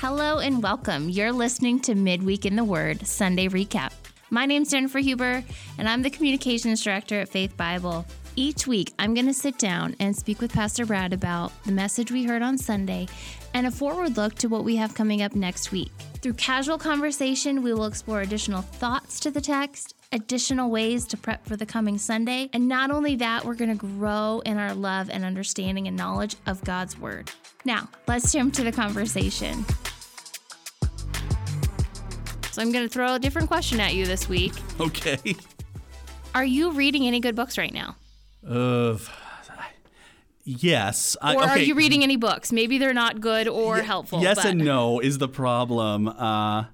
Hello 0.00 0.38
and 0.38 0.62
welcome. 0.62 1.08
You're 1.08 1.32
listening 1.32 1.80
to 1.80 1.96
Midweek 1.96 2.46
in 2.46 2.54
the 2.54 2.62
Word 2.62 3.04
Sunday 3.04 3.48
Recap. 3.48 3.90
My 4.30 4.46
name's 4.46 4.70
Jennifer 4.70 5.00
Huber, 5.00 5.42
and 5.76 5.88
I'm 5.88 6.02
the 6.02 6.08
Communications 6.08 6.84
Director 6.84 7.18
at 7.18 7.28
Faith 7.28 7.56
Bible. 7.56 8.06
Each 8.36 8.64
week, 8.64 8.92
I'm 9.00 9.12
going 9.12 9.26
to 9.26 9.34
sit 9.34 9.58
down 9.58 9.96
and 9.98 10.14
speak 10.14 10.40
with 10.40 10.52
Pastor 10.52 10.86
Brad 10.86 11.12
about 11.12 11.50
the 11.64 11.72
message 11.72 12.12
we 12.12 12.22
heard 12.22 12.42
on 12.42 12.58
Sunday 12.58 13.08
and 13.54 13.66
a 13.66 13.72
forward 13.72 14.16
look 14.16 14.36
to 14.36 14.48
what 14.48 14.62
we 14.62 14.76
have 14.76 14.94
coming 14.94 15.20
up 15.20 15.34
next 15.34 15.72
week. 15.72 15.90
Through 16.22 16.34
casual 16.34 16.78
conversation, 16.78 17.64
we 17.64 17.74
will 17.74 17.86
explore 17.86 18.20
additional 18.20 18.62
thoughts 18.62 19.18
to 19.18 19.32
the 19.32 19.40
text, 19.40 19.96
additional 20.12 20.70
ways 20.70 21.06
to 21.06 21.16
prep 21.16 21.44
for 21.46 21.56
the 21.56 21.66
coming 21.66 21.98
Sunday, 21.98 22.48
and 22.52 22.68
not 22.68 22.90
only 22.90 23.16
that, 23.16 23.44
we're 23.44 23.54
going 23.54 23.76
to 23.76 23.86
grow 23.86 24.42
in 24.46 24.58
our 24.58 24.74
love 24.74 25.10
and 25.10 25.24
understanding 25.24 25.86
and 25.86 25.96
knowledge 25.96 26.36
of 26.46 26.62
God's 26.64 26.98
Word. 26.98 27.30
Now, 27.64 27.88
let's 28.06 28.32
jump 28.32 28.54
to 28.54 28.64
the 28.64 28.72
conversation. 28.72 29.64
So, 32.50 32.62
I'm 32.62 32.72
going 32.72 32.86
to 32.86 32.88
throw 32.88 33.14
a 33.14 33.18
different 33.18 33.48
question 33.48 33.80
at 33.80 33.94
you 33.94 34.06
this 34.06 34.28
week. 34.28 34.52
Okay. 34.80 35.36
Are 36.34 36.44
you 36.44 36.72
reading 36.72 37.06
any 37.06 37.20
good 37.20 37.34
books 37.34 37.58
right 37.58 37.72
now? 37.72 37.96
Uh, 38.48 38.98
yes. 40.44 41.16
I, 41.20 41.34
Or 41.34 41.42
are 41.42 41.58
you 41.58 41.74
reading 41.74 42.02
any 42.02 42.16
books? 42.16 42.52
Maybe 42.52 42.78
they're 42.78 42.94
not 42.94 43.20
good 43.20 43.48
or 43.48 43.78
Ye- 43.78 43.84
helpful. 43.84 44.22
Yes 44.22 44.36
but 44.36 44.46
and 44.46 44.64
no 44.64 45.00
is 45.00 45.18
the 45.18 45.28
problem. 45.28 46.08
Uh, 46.08 46.64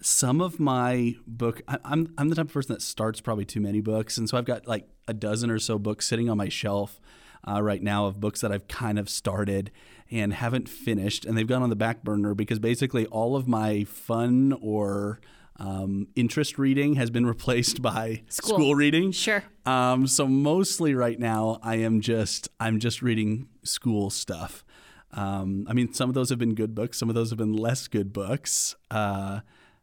some 0.00 0.40
of 0.40 0.60
my 0.60 1.16
book, 1.26 1.62
I, 1.68 1.78
I'm 1.84 2.14
I'm 2.18 2.28
the 2.28 2.36
type 2.36 2.46
of 2.46 2.52
person 2.52 2.74
that 2.74 2.82
starts 2.82 3.20
probably 3.20 3.44
too 3.44 3.60
many 3.60 3.80
books, 3.80 4.18
and 4.18 4.28
so 4.28 4.36
I've 4.38 4.44
got 4.44 4.66
like 4.66 4.88
a 5.06 5.14
dozen 5.14 5.50
or 5.50 5.58
so 5.58 5.78
books 5.78 6.06
sitting 6.06 6.28
on 6.28 6.36
my 6.36 6.48
shelf 6.48 7.00
uh, 7.46 7.62
right 7.62 7.82
now 7.82 8.06
of 8.06 8.20
books 8.20 8.40
that 8.40 8.52
I've 8.52 8.68
kind 8.68 8.98
of 8.98 9.08
started 9.08 9.70
and 10.10 10.32
haven't 10.32 10.68
finished, 10.68 11.24
and 11.24 11.36
they've 11.36 11.46
gone 11.46 11.62
on 11.62 11.70
the 11.70 11.76
back 11.76 12.02
burner 12.02 12.34
because 12.34 12.58
basically 12.58 13.06
all 13.06 13.36
of 13.36 13.46
my 13.46 13.84
fun 13.84 14.56
or 14.60 15.20
um, 15.56 16.08
interest 16.14 16.58
reading 16.58 16.94
has 16.94 17.10
been 17.10 17.26
replaced 17.34 17.82
by 17.82 18.22
School. 18.28 18.74
reading. 18.74 19.12
Sure. 19.12 19.42
Um, 19.66 20.06
so 20.06 20.26
mostly 20.26 20.94
right 20.94 21.18
now, 21.18 21.58
I 21.62 21.76
am 21.76 22.00
just 22.00 22.48
I'm 22.60 22.78
just 22.78 23.02
reading 23.02 23.48
school 23.64 24.10
stuff. 24.10 24.64
Um, 25.12 25.66
I 25.68 25.72
mean, 25.72 25.92
some 25.94 26.10
of 26.10 26.14
those 26.14 26.28
have 26.30 26.38
been 26.38 26.54
good 26.54 26.74
books, 26.74 26.98
some 26.98 27.08
of 27.08 27.14
those 27.14 27.30
have 27.30 27.38
been 27.38 27.54
less 27.54 27.88
good 27.88 28.12
books, 28.12 28.76
uh, 28.90 29.40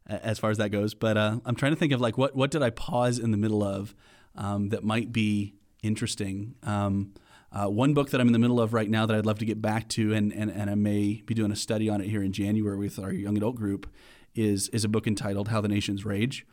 as 0.08 0.40
far 0.40 0.52
as 0.52 0.58
that 0.58 0.70
goes. 0.70 0.94
But 0.94 1.18
uh, 1.18 1.40
I'm 1.46 1.56
trying 1.56 1.72
to 1.74 1.76
think 1.80 1.92
of 1.94 2.02
like 2.02 2.18
what 2.18 2.36
what 2.36 2.52
did 2.52 2.62
I 2.62 2.70
pause 2.70 3.20
in 3.20 3.32
the 3.32 3.38
middle 3.38 3.64
of 3.64 3.96
um, 4.36 4.70
that 4.70 4.84
might 4.84 5.12
be 5.12 5.54
interesting. 5.84 6.56
Um, 6.64 7.14
uh, 7.52 7.68
one 7.68 7.94
book 7.94 8.10
that 8.10 8.20
I'm 8.20 8.28
in 8.28 8.34
the 8.34 8.40
middle 8.40 8.60
of 8.60 8.74
right 8.74 8.90
now 8.90 9.06
that 9.06 9.16
I'd 9.16 9.26
love 9.26 9.40
to 9.40 9.46
get 9.46 9.62
back 9.62 9.88
to, 9.90 10.14
and, 10.14 10.34
and, 10.34 10.52
and 10.52 10.70
I 10.70 10.76
may 10.76 11.22
be 11.26 11.34
doing 11.34 11.52
a 11.52 11.56
study 11.56 11.88
on 11.90 12.02
it 12.02 12.08
here 12.10 12.22
in 12.22 12.34
January 12.34 12.76
with 12.78 13.00
our 13.00 13.14
young 13.14 13.38
adult 13.38 13.56
group, 13.56 13.88
is 14.34 14.68
is 14.70 14.84
a 14.84 14.90
book 14.90 15.08
entitled 15.08 15.48
"How 15.48 15.62
the 15.62 15.70
Nations 15.70 16.04
Rage," 16.04 16.46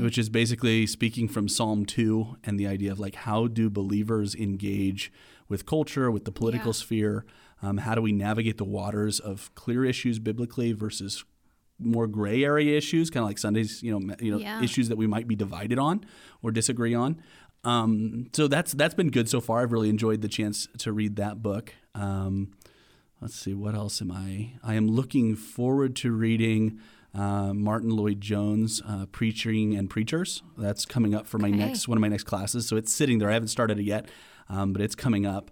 which 0.00 0.16
is 0.16 0.30
basically 0.30 0.86
speaking 0.86 1.28
from 1.28 1.48
Psalm 1.48 1.84
two 1.84 2.36
and 2.44 2.58
the 2.58 2.66
idea 2.66 2.90
of 2.90 2.98
like 2.98 3.14
how 3.16 3.46
do 3.46 3.68
believers 3.68 4.34
engage 4.34 5.12
with 5.48 5.66
culture, 5.66 6.10
with 6.10 6.24
the 6.24 6.32
political 6.32 6.68
Yeah. 6.68 6.72
sphere. 6.84 7.24
Um, 7.60 7.78
how 7.78 7.94
do 7.94 8.00
we 8.00 8.12
navigate 8.12 8.56
the 8.56 8.64
waters 8.64 9.18
of 9.20 9.52
clear 9.54 9.84
issues 9.84 10.18
biblically 10.18 10.72
versus 10.72 11.24
more 11.78 12.06
gray 12.06 12.42
area 12.44 12.76
issues, 12.76 13.10
kind 13.10 13.22
of 13.22 13.28
like 13.28 13.38
Sundays, 13.38 13.82
you 13.82 13.92
know, 13.96 14.14
you 14.20 14.32
know, 14.32 14.38
Yeah. 14.38 14.62
issues 14.62 14.88
that 14.88 14.96
we 14.98 15.06
might 15.06 15.28
be 15.28 15.36
divided 15.36 15.78
on 15.78 16.04
or 16.42 16.50
disagree 16.50 16.94
on. 16.94 17.20
Um, 17.64 18.26
so 18.32 18.48
that's 18.48 18.72
that's 18.72 18.94
been 18.94 19.10
good 19.10 19.28
so 19.28 19.40
far. 19.40 19.60
I've 19.62 19.72
really 19.72 19.88
enjoyed 19.88 20.20
the 20.22 20.28
chance 20.28 20.68
to 20.78 20.92
read 20.92 21.16
that 21.16 21.42
book. 21.42 21.74
Um, 21.94 22.52
let's 23.20 23.34
see, 23.34 23.54
what 23.54 23.74
else 23.74 24.00
am 24.00 24.10
I? 24.12 24.52
I 24.62 24.74
am 24.74 24.86
looking 24.88 25.34
forward 25.36 25.96
to 25.96 26.12
reading 26.12 26.78
uh, 27.14 27.52
Martyn 27.54 27.90
Lloyd-Jones, 27.90 28.82
uh, 28.86 29.06
Preaching 29.06 29.74
and 29.74 29.88
Preachers. 29.90 30.42
That's 30.56 30.84
coming 30.84 31.14
up 31.14 31.26
for 31.26 31.38
my 31.38 31.48
Okay. 31.48 31.56
next 31.56 31.88
one 31.88 31.96
of 31.98 32.02
my 32.02 32.08
next 32.08 32.24
classes. 32.24 32.66
So 32.68 32.76
it's 32.76 32.92
sitting 32.92 33.18
there. 33.18 33.30
I 33.30 33.32
haven't 33.32 33.48
started 33.48 33.78
it 33.80 33.84
yet, 33.84 34.08
um, 34.48 34.72
but 34.72 34.82
it's 34.82 34.94
coming 34.94 35.26
up. 35.26 35.50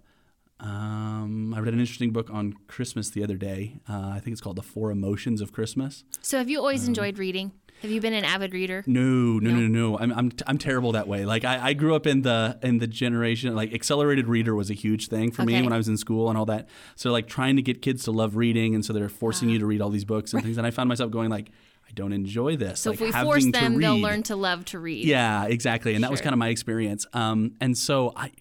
Um, 0.59 1.53
I 1.55 1.59
read 1.59 1.73
an 1.73 1.79
interesting 1.79 2.11
book 2.11 2.29
on 2.31 2.53
Christmas 2.67 3.09
the 3.09 3.23
other 3.23 3.37
day. 3.37 3.79
Uh, 3.87 4.11
I 4.15 4.19
think 4.19 4.33
it's 4.33 4.41
called 4.41 4.55
The 4.55 4.63
Four 4.63 4.91
Emotions 4.91 5.39
of 5.41 5.51
Christmas. 5.51 6.03
So, 6.21 6.37
have 6.37 6.49
you 6.49 6.59
always 6.59 6.83
Um, 6.83 6.89
enjoyed 6.89 7.17
reading? 7.19 7.51
Have 7.83 7.91
you 7.91 8.01
been 8.01 8.13
an 8.13 8.23
avid 8.25 8.53
reader? 8.53 8.83
No, 8.87 9.01
no, 9.37 9.51
No? 9.51 9.55
no, 9.59 9.67
no. 9.67 9.99
I'm, 9.99 10.11
I'm, 10.11 10.31
I'm 10.47 10.57
terrible 10.57 10.93
that 10.93 11.07
way. 11.07 11.25
Like 11.27 11.45
I, 11.45 11.67
I 11.67 11.73
grew 11.73 11.93
up 11.93 12.07
in 12.07 12.23
the 12.23 12.57
in 12.63 12.79
the 12.79 12.87
generation 12.87 13.53
like 13.55 13.71
accelerated 13.71 14.27
reader 14.27 14.55
was 14.55 14.71
a 14.71 14.73
huge 14.73 15.09
thing 15.09 15.29
for 15.31 15.43
me 15.43 15.61
when 15.61 15.71
I 15.71 15.77
was 15.77 15.87
in 15.87 15.95
school 15.95 16.27
and 16.29 16.39
all 16.39 16.47
that. 16.47 16.67
So 16.95 17.11
like 17.11 17.27
trying 17.27 17.55
to 17.57 17.61
get 17.61 17.83
kids 17.83 18.03
to 18.05 18.11
love 18.11 18.35
reading, 18.35 18.73
and 18.73 18.83
so 18.83 18.93
they're 18.93 19.09
forcing 19.09 19.49
Ah. 19.49 19.51
you 19.53 19.59
to 19.59 19.67
read 19.67 19.79
all 19.79 19.91
these 19.91 20.05
books 20.05 20.33
and 20.33 20.41
things. 20.41 20.57
And 20.57 20.65
I 20.65 20.71
found 20.71 20.89
myself 20.89 21.11
going 21.11 21.29
like, 21.29 21.51
I 21.87 21.91
don't 21.93 22.13
enjoy 22.13 22.57
this. 22.57 22.79
So, 22.79 22.89
like 22.89 22.99
if 22.99 23.05
we 23.15 23.21
force 23.21 23.45
them, 23.51 23.79
they'll 23.79 23.99
learn 23.99 24.23
to 24.23 24.35
love 24.35 24.65
to 24.65 24.79
read. 24.79 25.05
Yeah, 25.05 25.43
exactly. 25.45 25.93
And 25.93 26.03
that 26.03 26.09
was 26.09 26.19
kind 26.19 26.33
of 26.33 26.39
my 26.39 26.47
experience. 26.49 27.05
Um, 27.13 27.51
and 27.61 27.77
so 27.77 28.11
I, 28.15 28.31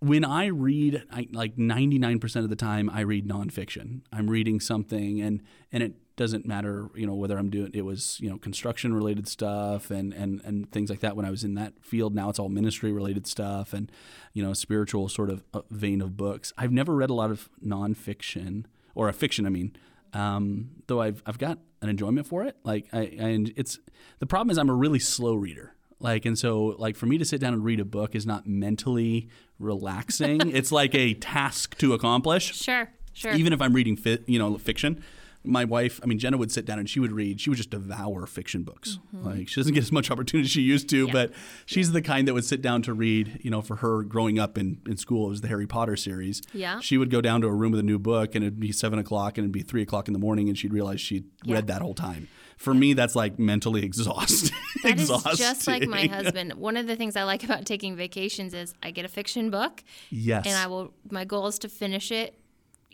when 0.00 0.24
I 0.24 0.46
read, 0.46 1.02
I, 1.10 1.28
like 1.32 1.56
99% 1.56 2.36
of 2.36 2.50
the 2.50 2.56
time, 2.56 2.90
I 2.90 3.00
read 3.00 3.26
nonfiction. 3.26 4.02
I'm 4.12 4.28
reading 4.28 4.60
something 4.60 5.20
and, 5.20 5.42
and 5.72 5.82
it 5.82 5.94
doesn't 6.16 6.46
matter, 6.46 6.90
you 6.94 7.06
know, 7.06 7.14
whether 7.14 7.38
I'm 7.38 7.50
doing, 7.50 7.70
it 7.74 7.82
was, 7.82 8.18
you 8.20 8.28
know, 8.28 8.38
construction 8.38 8.94
related 8.94 9.26
stuff 9.26 9.90
and, 9.90 10.12
and, 10.12 10.40
and 10.44 10.70
things 10.70 10.90
like 10.90 11.00
that 11.00 11.16
when 11.16 11.24
I 11.24 11.30
was 11.30 11.42
in 11.42 11.54
that 11.54 11.72
field. 11.80 12.14
Now 12.14 12.28
it's 12.28 12.38
all 12.38 12.48
ministry 12.48 12.92
related 12.92 13.26
stuff 13.26 13.72
and, 13.72 13.90
you 14.32 14.42
know, 14.42 14.52
spiritual 14.52 15.08
sort 15.08 15.30
of 15.30 15.42
uh, 15.54 15.62
vein 15.70 16.00
of 16.00 16.16
books. 16.16 16.52
I've 16.58 16.72
never 16.72 16.94
read 16.94 17.10
a 17.10 17.14
lot 17.14 17.30
of 17.30 17.48
nonfiction 17.64 18.66
or 18.94 19.08
a 19.08 19.12
fiction, 19.12 19.46
I 19.46 19.48
mean, 19.48 19.74
um, 20.14 20.70
though 20.86 21.00
I've 21.00 21.22
I've 21.26 21.38
got 21.38 21.58
an 21.82 21.88
enjoyment 21.88 22.26
for 22.26 22.44
it. 22.44 22.56
Like 22.64 22.86
I 22.92 23.02
and 23.18 23.52
it's 23.56 23.78
the 24.20 24.26
problem 24.26 24.50
is 24.50 24.58
I'm 24.58 24.70
a 24.70 24.74
really 24.74 25.00
slow 25.00 25.34
reader. 25.34 25.74
Like 25.98 26.24
and 26.24 26.38
so 26.38 26.76
like 26.78 26.96
for 26.96 27.06
me 27.06 27.18
to 27.18 27.24
sit 27.24 27.40
down 27.40 27.52
and 27.52 27.64
read 27.64 27.80
a 27.80 27.84
book 27.84 28.14
is 28.14 28.26
not 28.26 28.46
mentally 28.46 29.28
relaxing. 29.58 30.40
it's 30.54 30.72
like 30.72 30.94
a 30.94 31.14
task 31.14 31.76
to 31.78 31.92
accomplish. 31.94 32.54
Sure, 32.54 32.88
sure. 33.12 33.32
Even 33.32 33.52
if 33.52 33.60
I'm 33.60 33.72
reading 33.72 33.96
fi- 33.96 34.18
you 34.26 34.38
know 34.38 34.56
fiction, 34.58 35.02
my 35.46 35.64
wife, 35.64 36.00
I 36.02 36.06
mean 36.06 36.18
Jenna 36.18 36.36
would 36.38 36.50
sit 36.50 36.64
down 36.64 36.78
and 36.78 36.88
she 36.88 37.00
would 37.00 37.12
read. 37.12 37.40
She 37.40 37.50
would 37.50 37.56
just 37.56 37.70
devour 37.70 38.26
fiction 38.26 38.62
books. 38.62 38.98
Mm-hmm. 39.14 39.26
Like 39.26 39.48
she 39.48 39.60
doesn't 39.60 39.74
get 39.74 39.82
as 39.82 39.92
much 39.92 40.10
opportunity 40.10 40.46
as 40.46 40.50
she 40.50 40.62
used 40.62 40.88
to, 40.90 41.06
Yeah. 41.06 41.12
but 41.12 41.32
she's 41.66 41.92
the 41.92 42.00
kind 42.02 42.26
that 42.28 42.34
would 42.34 42.44
sit 42.46 42.62
down 42.62 42.82
to 42.82 42.94
read. 42.94 43.40
You 43.42 43.50
know, 43.50 43.60
for 43.60 43.76
her 43.76 44.02
growing 44.02 44.38
up 44.38 44.56
in 44.58 44.80
in 44.86 44.96
school, 44.96 45.26
it 45.26 45.30
was 45.30 45.40
the 45.42 45.48
Harry 45.48 45.66
Potter 45.66 45.96
series. 45.96 46.40
Yeah. 46.52 46.80
She 46.80 46.96
would 46.98 47.10
go 47.10 47.20
down 47.20 47.40
to 47.42 47.46
a 47.46 47.52
room 47.52 47.72
with 47.72 47.80
a 47.80 47.84
new 47.84 47.98
book, 47.98 48.34
and 48.34 48.42
it'd 48.44 48.58
be 48.60 48.72
seven 48.72 48.98
o'clock, 48.98 49.36
and 49.38 49.44
it'd 49.44 49.52
be 49.52 49.62
three 49.62 49.82
o'clock 49.82 50.08
in 50.08 50.12
the 50.14 50.20
morning, 50.20 50.48
and 50.48 50.56
she'd 50.58 50.72
realize 50.72 51.00
she'd 51.00 51.24
Yeah. 51.44 51.54
read 51.56 51.66
that 51.66 51.82
whole 51.82 51.94
time. 51.94 52.28
For 52.56 52.72
me, 52.74 52.92
that's 52.94 53.14
like 53.16 53.38
mentally 53.38 53.82
exhausting. 53.90 54.56
That 54.82 54.98
is 55.00 55.08
just 55.38 55.66
like 55.66 55.86
my 55.88 56.06
husband. 56.06 56.54
One 56.54 56.76
of 56.76 56.86
the 56.86 56.96
things 56.96 57.16
I 57.16 57.24
like 57.24 57.42
about 57.44 57.64
taking 57.66 57.96
vacations 57.96 58.54
is 58.54 58.74
I 58.82 58.90
get 58.90 59.04
a 59.04 59.08
fiction 59.08 59.50
book 59.50 59.82
Yes. 60.10 60.46
and 60.46 60.54
I 60.56 60.66
will 60.66 60.92
my 61.10 61.24
goal 61.24 61.46
is 61.46 61.58
to 61.60 61.68
finish 61.68 62.10
it 62.12 62.38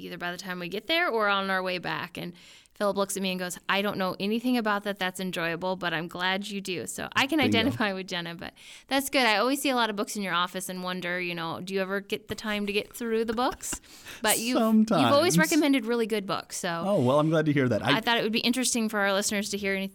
either 0.01 0.19
by 0.19 0.33
the 0.33 0.39
time 0.39 0.59
we 0.59 0.69
get 0.69 0.87
there 0.87 1.09
or 1.09 1.29
on 1.29 1.51
our 1.51 1.63
way 1.63 1.79
back 1.79 2.17
and 2.17 2.33
Philip 2.81 2.97
looks 2.97 3.15
at 3.15 3.23
me 3.23 3.31
and 3.31 3.39
goes, 3.39 3.59
I 3.69 3.83
don't 3.83 3.99
know 3.99 4.17
anything 4.19 4.57
about 4.57 4.85
that 4.85 4.99
that's 4.99 5.21
enjoyable, 5.21 5.77
but 5.77 5.93
I'm 5.93 6.09
glad 6.09 6.49
you 6.49 6.63
do. 6.63 6.87
So 6.87 7.11
I 7.13 7.27
can 7.27 7.39
Bingo. 7.39 7.59
identify 7.59 7.93
with 7.93 8.09
Jenna, 8.09 8.35
but 8.35 8.55
that's 8.89 9.11
good. 9.11 9.27
I 9.27 9.37
always 9.37 9.61
see 9.61 9.69
a 9.69 9.77
lot 9.77 9.91
of 9.91 9.97
books 9.97 10.17
in 10.17 10.23
your 10.23 10.33
office 10.33 10.71
and 10.71 10.83
wonder, 10.83 11.21
you 11.21 11.35
know, 11.35 11.61
do 11.61 11.75
you 11.75 11.83
ever 11.83 12.01
get 12.01 12.29
the 12.29 12.35
time 12.35 12.65
to 12.67 12.73
get 12.73 12.97
through 12.97 13.27
the 13.27 13.35
books? 13.35 13.83
But 14.23 14.39
you've, 14.39 14.59
you've 14.59 14.93
always 14.93 15.37
recommended 15.37 15.85
really 15.85 16.07
good 16.07 16.25
books. 16.25 16.57
So 16.57 16.85
Oh 16.87 17.01
well, 17.01 17.21
I'm 17.21 17.29
glad 17.29 17.45
to 17.47 17.53
hear 17.53 17.69
that. 17.69 17.85
I, 17.85 18.01
thought 18.01 18.17
it 18.17 18.23
would 18.23 18.33
be 18.33 18.41
interesting 18.41 18.89
for 18.89 19.01
our 19.01 19.13
listeners 19.13 19.51
to 19.51 19.59
hear 19.59 19.75
any, 19.75 19.93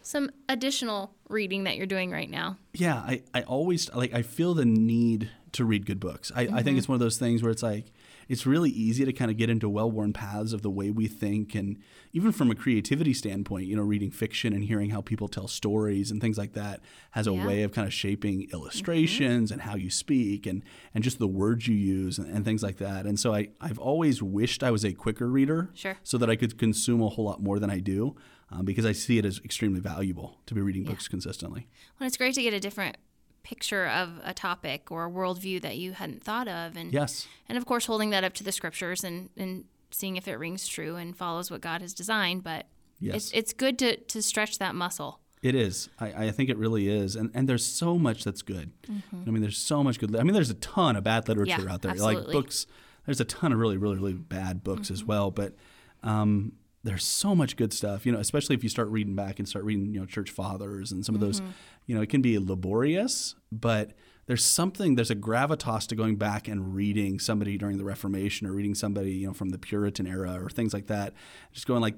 some 0.00 0.30
additional 0.48 1.14
reading 1.28 1.64
that 1.64 1.76
you're 1.76 1.84
doing 1.84 2.10
right 2.10 2.30
now. 2.30 2.56
yeah, 2.72 2.96
I, 2.96 3.24
I 3.34 3.42
always 3.42 3.92
like 3.92 4.14
I 4.14 4.22
feel 4.22 4.54
the 4.54 4.64
need 4.64 5.30
to 5.52 5.66
read 5.66 5.84
good 5.84 6.00
books. 6.00 6.32
I, 6.34 6.42
I 6.42 6.46
think 6.46 6.60
mm-hmm. 6.60 6.78
it's 6.78 6.88
one 6.88 6.94
of 6.94 7.00
those 7.00 7.18
things 7.18 7.42
where 7.42 7.52
it's 7.52 7.62
like 7.62 7.92
it's 8.32 8.46
really 8.46 8.70
easy 8.70 9.04
to 9.04 9.12
kind 9.12 9.30
of 9.30 9.36
get 9.36 9.48
into 9.50 9.68
well-worn 9.68 10.12
paths 10.12 10.52
of 10.52 10.62
the 10.62 10.70
way 10.70 10.90
we 10.90 11.06
think 11.06 11.54
and 11.54 11.76
even 12.12 12.32
from 12.32 12.50
a 12.50 12.54
creativity 12.54 13.12
standpoint, 13.12 13.66
you 13.66 13.76
know, 13.76 13.82
reading 13.82 14.10
fiction 14.10 14.52
and 14.52 14.64
hearing 14.64 14.90
how 14.90 15.00
people 15.02 15.28
tell 15.28 15.46
stories 15.46 16.10
and 16.10 16.20
things 16.20 16.38
like 16.38 16.52
that 16.54 16.80
has 17.12 17.26
a 17.26 17.32
Yeah. 17.32 17.46
way 17.46 17.62
of 17.62 17.72
kind 17.72 17.86
of 17.86 17.92
shaping 17.92 18.48
illustrations 18.52 19.50
and 19.52 19.62
how 19.62 19.74
you 19.76 19.90
speak 19.90 20.46
and 20.46 20.62
and 20.94 21.04
just 21.04 21.18
the 21.18 21.28
words 21.28 21.68
you 21.68 21.74
use 21.76 22.18
and, 22.18 22.28
and 22.34 22.44
things 22.44 22.62
like 22.62 22.78
that. 22.78 23.06
And 23.06 23.18
so 23.20 23.34
I, 23.34 23.48
I've 23.60 23.78
always 23.78 24.22
wished 24.22 24.62
I 24.62 24.70
was 24.70 24.84
a 24.84 24.92
quicker 24.92 25.28
reader 25.28 25.70
Sure. 25.74 25.96
so 26.02 26.16
that 26.18 26.28
I 26.30 26.36
could 26.36 26.58
consume 26.58 27.02
a 27.02 27.08
whole 27.08 27.24
lot 27.26 27.42
more 27.42 27.58
than 27.58 27.70
I 27.70 27.78
do 27.80 28.16
um, 28.50 28.64
because 28.64 28.86
I 28.86 28.92
see 28.92 29.18
it 29.18 29.24
as 29.24 29.40
extremely 29.44 29.80
valuable 29.80 30.38
to 30.46 30.54
be 30.54 30.60
reading 30.60 30.84
books 30.84 31.06
consistently. 31.08 31.68
Well, 31.98 32.06
it's 32.06 32.16
great 32.16 32.34
to 32.34 32.42
get 32.42 32.54
a 32.54 32.60
different 32.60 32.96
picture 33.42 33.86
of 33.88 34.10
a 34.24 34.32
topic 34.34 34.90
or 34.90 35.06
a 35.06 35.10
worldview 35.10 35.60
that 35.62 35.76
you 35.76 35.92
hadn't 35.92 36.22
thought 36.22 36.48
of, 36.48 36.76
and 36.76 36.92
Yes. 36.92 37.26
and 37.48 37.58
of 37.58 37.66
course 37.66 37.86
holding 37.86 38.10
that 38.10 38.24
up 38.24 38.34
to 38.34 38.44
the 38.44 38.52
scriptures 38.52 39.02
and 39.04 39.30
and 39.36 39.64
seeing 39.90 40.16
if 40.16 40.26
it 40.26 40.36
rings 40.36 40.66
true 40.66 40.96
and 40.96 41.16
follows 41.16 41.50
what 41.50 41.60
God 41.60 41.82
has 41.82 41.92
designed. 41.94 42.42
But 42.44 42.66
Yes. 43.00 43.16
it's 43.16 43.32
it's 43.32 43.52
good 43.52 43.78
to 43.80 43.96
to 43.96 44.22
stretch 44.22 44.58
that 44.58 44.74
muscle. 44.74 45.18
It 45.42 45.56
is. 45.56 45.88
I, 45.98 46.26
I 46.26 46.30
think 46.30 46.50
it 46.50 46.56
really 46.56 46.88
is. 46.88 47.16
And 47.16 47.30
and 47.34 47.48
there's 47.48 47.66
so 47.66 47.98
much 47.98 48.22
that's 48.24 48.42
good. 48.42 48.70
I 48.88 49.28
mean, 49.30 49.42
there's 49.42 49.58
so 49.58 49.82
much 49.82 49.98
good. 49.98 50.14
I 50.14 50.22
mean, 50.22 50.34
there's 50.34 50.50
a 50.50 50.54
ton 50.54 50.94
of 50.96 51.02
bad 51.04 51.26
literature 51.28 51.62
Yeah, 51.66 51.72
out 51.72 51.82
there. 51.82 51.90
absolutely. 51.90 52.24
Like 52.26 52.32
books, 52.32 52.66
there's 53.06 53.20
a 53.20 53.24
ton 53.24 53.52
of 53.52 53.58
really, 53.58 53.76
really, 53.76 53.96
really 53.96 54.12
bad 54.14 54.62
books 54.62 54.88
as 54.90 55.02
well. 55.04 55.32
But 55.32 55.56
um, 56.04 56.52
there's 56.84 57.04
so 57.04 57.34
much 57.34 57.56
good 57.56 57.72
stuff, 57.72 58.04
you 58.04 58.12
know, 58.12 58.18
especially 58.18 58.56
if 58.56 58.62
you 58.62 58.68
start 58.68 58.88
reading 58.88 59.14
back 59.14 59.38
and 59.38 59.48
start 59.48 59.64
reading, 59.64 59.94
you 59.94 60.00
know, 60.00 60.06
church 60.06 60.30
fathers 60.30 60.90
and 60.90 61.04
some 61.06 61.14
of 61.14 61.20
those, 61.20 61.40
mm-hmm. 61.40 61.50
you 61.86 61.94
know, 61.94 62.02
it 62.02 62.08
can 62.08 62.22
be 62.22 62.38
laborious, 62.38 63.36
but 63.52 63.92
there's 64.26 64.44
something, 64.44 64.94
there's 64.94 65.10
a 65.10 65.16
gravitas 65.16 65.86
to 65.88 65.94
going 65.94 66.16
back 66.16 66.48
and 66.48 66.74
reading 66.74 67.18
somebody 67.18 67.58
during 67.58 67.78
the 67.78 67.84
Reformation 67.84 68.46
or 68.46 68.52
reading 68.52 68.74
somebody, 68.74 69.12
you 69.12 69.26
know, 69.28 69.32
from 69.32 69.50
the 69.50 69.58
Puritan 69.58 70.06
era 70.06 70.38
or 70.42 70.48
things 70.48 70.72
like 70.72 70.86
that. 70.86 71.12
Just 71.52 71.66
going 71.66 71.80
like, 71.80 71.96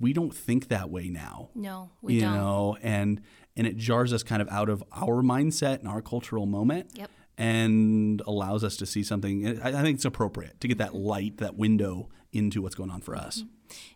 we 0.00 0.12
don't 0.12 0.34
think 0.34 0.68
that 0.68 0.90
way 0.90 1.08
now. 1.08 1.50
No, 1.54 1.90
we 2.00 2.14
you 2.14 2.20
don't. 2.22 2.32
You 2.32 2.38
know, 2.38 2.76
and 2.82 3.20
and 3.56 3.66
it 3.66 3.76
jars 3.76 4.12
us 4.12 4.22
kind 4.22 4.40
of 4.40 4.48
out 4.48 4.70
of 4.70 4.82
our 4.92 5.22
mindset 5.22 5.80
and 5.80 5.88
our 5.88 6.00
cultural 6.00 6.46
moment. 6.46 6.90
Yep. 6.94 7.10
And 7.36 8.20
allows 8.26 8.64
us 8.64 8.76
to 8.78 8.86
see 8.86 9.04
something. 9.04 9.60
I 9.62 9.68
I 9.68 9.82
think 9.82 9.96
it's 9.96 10.04
appropriate 10.04 10.60
to 10.60 10.68
get 10.68 10.78
that 10.78 10.88
mm-hmm. 10.88 11.06
light, 11.06 11.36
that 11.36 11.56
window 11.56 12.08
into 12.32 12.62
what's 12.62 12.74
going 12.74 12.90
on 12.90 13.00
for 13.00 13.14
us. 13.14 13.40
Mm-hmm. 13.40 13.48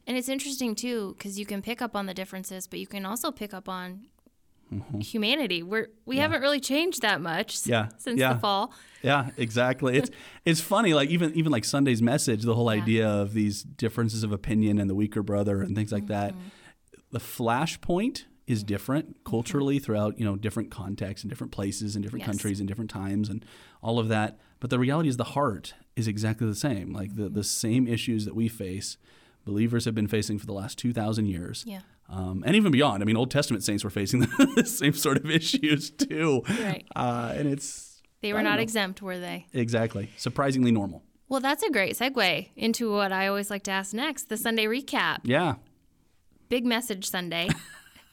And 0.07 0.17
it's 0.17 0.29
interesting 0.29 0.75
too 0.75 1.15
because 1.17 1.39
you 1.39 1.47
can 1.47 1.63
pick 1.63 1.81
up 1.83 1.95
on 1.97 2.07
the 2.07 2.15
differences, 2.15 2.67
but 2.67 2.79
you 2.79 2.87
can 2.87 3.05
also 3.07 3.31
pick 3.31 3.53
up 3.55 3.69
on 3.69 4.07
humanity. 5.01 5.63
We're 5.63 5.89
we 6.07 6.17
haven't 6.17 6.41
really 6.41 6.61
changed 6.61 7.03
that 7.03 7.21
much 7.21 7.55
s- 7.55 7.67
Yeah, 7.67 7.89
since 7.99 8.19
yeah. 8.19 8.33
the 8.35 8.39
fall. 8.41 8.73
Yeah, 9.03 9.31
exactly. 9.37 9.97
It's 9.99 10.11
it's 10.45 10.61
funny, 10.61 10.95
like 10.95 11.11
even 11.11 11.35
even 11.35 11.53
like 11.53 11.65
Sunday's 11.65 12.01
message, 12.01 12.43
the 12.43 12.55
whole 12.55 12.75
Yeah. 12.75 12.83
idea 12.83 13.09
of 13.09 13.35
these 13.35 13.63
differences 13.63 14.23
of 14.25 14.33
opinion 14.33 14.79
and 14.79 14.89
the 14.89 14.95
weaker 14.95 15.23
brother 15.23 15.61
and 15.63 15.77
things 15.77 15.93
like 15.93 16.07
that. 16.07 16.33
Mm-hmm. 16.33 16.49
The 17.11 17.19
flashpoint 17.19 18.25
is 18.47 18.65
different 18.65 19.19
culturally 19.25 19.79
throughout 19.79 20.19
you 20.19 20.25
know 20.25 20.37
different 20.37 20.71
contexts 20.71 21.23
and 21.23 21.31
different 21.31 21.53
places 21.53 21.95
and 21.95 22.03
different 22.03 22.23
Yes. 22.23 22.31
countries 22.31 22.59
and 22.59 22.67
different 22.69 22.91
times 22.91 23.29
and 23.29 23.45
all 23.83 23.99
of 23.99 24.09
that. 24.09 24.39
But 24.59 24.71
the 24.71 24.79
reality 24.79 25.09
is 25.09 25.17
the 25.19 25.25
heart 25.25 25.75
is 25.97 26.09
exactly 26.09 26.47
the 26.47 26.55
same. 26.55 26.93
Like 26.95 27.15
the 27.17 27.25
Mm-hmm. 27.25 27.35
the 27.35 27.45
same 27.45 27.87
issues 27.87 28.25
that 28.25 28.35
we 28.35 28.49
face, 28.49 28.97
believers 29.45 29.85
have 29.85 29.95
been 29.95 30.09
facing 30.09 30.39
for 30.39 30.47
the 30.47 30.53
last 30.53 30.79
two 30.79 30.93
thousand 30.93 31.27
years. 31.27 31.65
Yeah. 31.67 31.81
Um, 32.09 32.43
and 32.47 32.55
even 32.57 32.73
beyond. 32.73 33.03
I 33.03 33.07
mean, 33.07 33.17
Old 33.17 33.31
Testament 33.31 33.65
saints 33.65 33.85
were 33.85 33.91
facing 33.91 34.21
the 34.57 34.65
same 34.67 34.93
sort 34.93 35.17
of 35.17 35.31
issues 35.31 35.91
too. 35.91 36.43
Right. 36.61 36.85
Uh, 36.95 37.33
and 37.35 37.49
it's 37.49 38.03
They 38.21 38.33
were 38.35 38.43
not 38.43 38.57
know. 38.57 38.63
exempt, 38.63 39.01
were 39.01 39.19
they? 39.19 39.47
Exactly. 39.55 40.11
Surprisingly 40.19 40.71
normal. 40.73 41.03
Well, 41.29 41.41
that's 41.41 41.63
a 41.63 41.71
great 41.71 41.97
segue 41.97 42.49
into 42.57 42.93
what 42.93 43.13
I 43.13 43.29
always 43.29 43.49
like 43.49 43.63
to 43.65 43.71
ask 43.71 43.95
next 43.95 44.29
the 44.29 44.37
Sunday 44.37 44.67
recap. 44.67 45.19
Yeah. 45.23 45.55
Big 46.51 46.67
message 46.67 47.09
Sunday. 47.09 47.49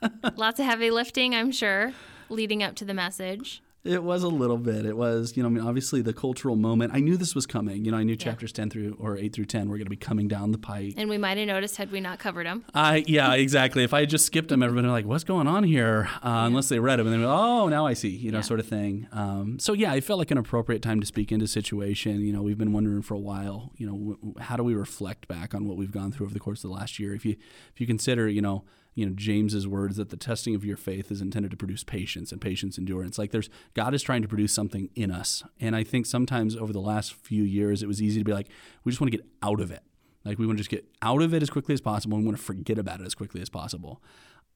Lots 0.37 0.59
of 0.61 0.65
heavy 0.65 0.91
lifting, 0.91 1.35
I'm 1.35 1.51
sure, 1.51 1.91
leading 2.29 2.63
up 2.63 2.75
to 2.75 2.85
the 2.85 2.93
message. 2.93 3.61
It 3.85 4.03
was 4.03 4.23
a 4.23 4.27
little 4.27 4.57
bit. 4.57 4.85
It 4.85 4.97
was, 4.97 5.37
you 5.37 5.43
know, 5.43 5.47
I 5.47 5.51
mean, 5.53 5.65
obviously 5.65 6.01
the 6.01 6.11
cultural 6.13 6.57
moment. 6.57 6.91
I 6.93 6.99
knew 6.99 7.15
this 7.15 7.33
was 7.33 7.45
coming. 7.45 7.85
You 7.85 7.91
know, 7.91 7.97
I 7.97 8.03
knew 8.03 8.17
chapters 8.17 8.51
10 8.51 8.69
through 8.69 8.97
or 8.99 9.17
8 9.17 9.31
through 9.33 9.45
10 9.45 9.69
were 9.69 9.77
going 9.77 9.85
to 9.85 9.89
be 9.89 9.95
coming 9.95 10.27
down 10.27 10.51
the 10.51 10.57
pike. 10.57 10.95
And 10.97 11.09
we 11.09 11.17
might 11.17 11.37
have 11.37 11.47
noticed 11.47 11.77
had 11.77 11.89
we 11.89 12.01
not 12.01 12.19
covered 12.19 12.45
them. 12.45 12.65
I 12.73 13.05
yeah, 13.07 13.33
exactly. 13.35 13.85
If 13.85 13.93
I 13.93 14.01
had 14.01 14.09
just 14.09 14.25
skipped 14.25 14.49
them, 14.49 14.61
everybody 14.61 14.87
would 14.87 14.89
be 14.89 14.93
like, 14.93 15.05
"What's 15.05 15.23
going 15.23 15.47
on 15.47 15.63
here?" 15.63 16.09
Uh, 16.21 16.43
Unless 16.45 16.67
they 16.67 16.79
read 16.79 16.99
them, 16.99 17.07
and 17.07 17.15
then 17.23 17.23
oh, 17.23 17.69
now 17.69 17.85
I 17.87 17.93
see, 17.93 18.09
you 18.09 18.31
know, 18.31 18.39
Yeah. 18.39 18.43
sort 18.43 18.59
of 18.59 18.67
thing. 18.67 19.07
Um, 19.13 19.59
so 19.59 19.71
yeah, 19.71 19.93
it 19.93 20.03
felt 20.03 20.19
like 20.19 20.31
an 20.31 20.37
appropriate 20.37 20.81
time 20.81 20.99
to 20.99 21.05
speak 21.05 21.31
into 21.31 21.47
situation. 21.47 22.19
You 22.19 22.33
know, 22.33 22.41
we've 22.41 22.57
been 22.57 22.73
wondering 22.73 23.01
for 23.01 23.13
a 23.13 23.19
while. 23.19 23.71
You 23.77 23.87
know, 23.87 23.93
w- 23.93 24.33
how 24.41 24.57
do 24.57 24.63
we 24.63 24.73
reflect 24.75 25.29
back 25.29 25.55
on 25.55 25.65
what 25.65 25.77
we've 25.77 25.91
gone 25.91 26.11
through 26.11 26.25
over 26.25 26.33
the 26.33 26.39
course 26.41 26.63
of 26.65 26.69
the 26.69 26.75
last 26.75 26.99
year? 26.99 27.13
If 27.15 27.25
you 27.25 27.37
if 27.73 27.79
you 27.79 27.87
consider, 27.87 28.27
you 28.27 28.41
know, 28.41 28.65
you 28.99 29.05
know 29.05 29.13
James's 29.15 29.67
words 29.67 29.97
that 29.97 30.09
the 30.09 30.17
testing 30.17 30.55
of 30.55 30.65
your 30.65 30.77
faith 30.77 31.11
is 31.11 31.21
intended 31.21 31.51
to 31.51 31.57
produce 31.57 31.83
patience 31.83 32.31
and 32.31 32.41
patience 32.41 32.77
endurance. 32.77 33.17
Like 33.17 33.31
there's 33.31 33.49
God 33.73 33.93
is 33.93 34.03
trying 34.03 34.21
to 34.21 34.27
produce 34.27 34.53
something 34.53 34.89
in 34.95 35.11
us, 35.11 35.43
and 35.59 35.75
I 35.75 35.83
think 35.83 36.05
sometimes 36.05 36.55
over 36.55 36.73
the 36.73 36.81
last 36.81 37.13
few 37.13 37.43
years, 37.43 37.81
it 37.81 37.87
was 37.87 38.01
easy 38.01 38.19
to 38.19 38.25
be 38.25 38.33
like, 38.33 38.49
we 38.83 38.91
just 38.91 38.99
want 38.99 39.11
to 39.11 39.17
get 39.17 39.25
out 39.41 39.61
of 39.61 39.71
it. 39.71 39.83
Like 40.25 40.37
we 40.37 40.45
want 40.45 40.57
to 40.57 40.61
just 40.61 40.69
get 40.69 40.85
out 41.01 41.21
of 41.21 41.33
it 41.33 41.41
as 41.41 41.49
quickly 41.49 41.73
as 41.73 41.81
possible 41.81 42.15
and 42.15 42.23
we 42.23 42.27
want 42.27 42.37
to 42.37 42.43
forget 42.43 42.77
about 42.77 42.99
it 42.99 43.05
as 43.05 43.15
quickly 43.15 43.41
as 43.41 43.49
possible. 43.49 44.01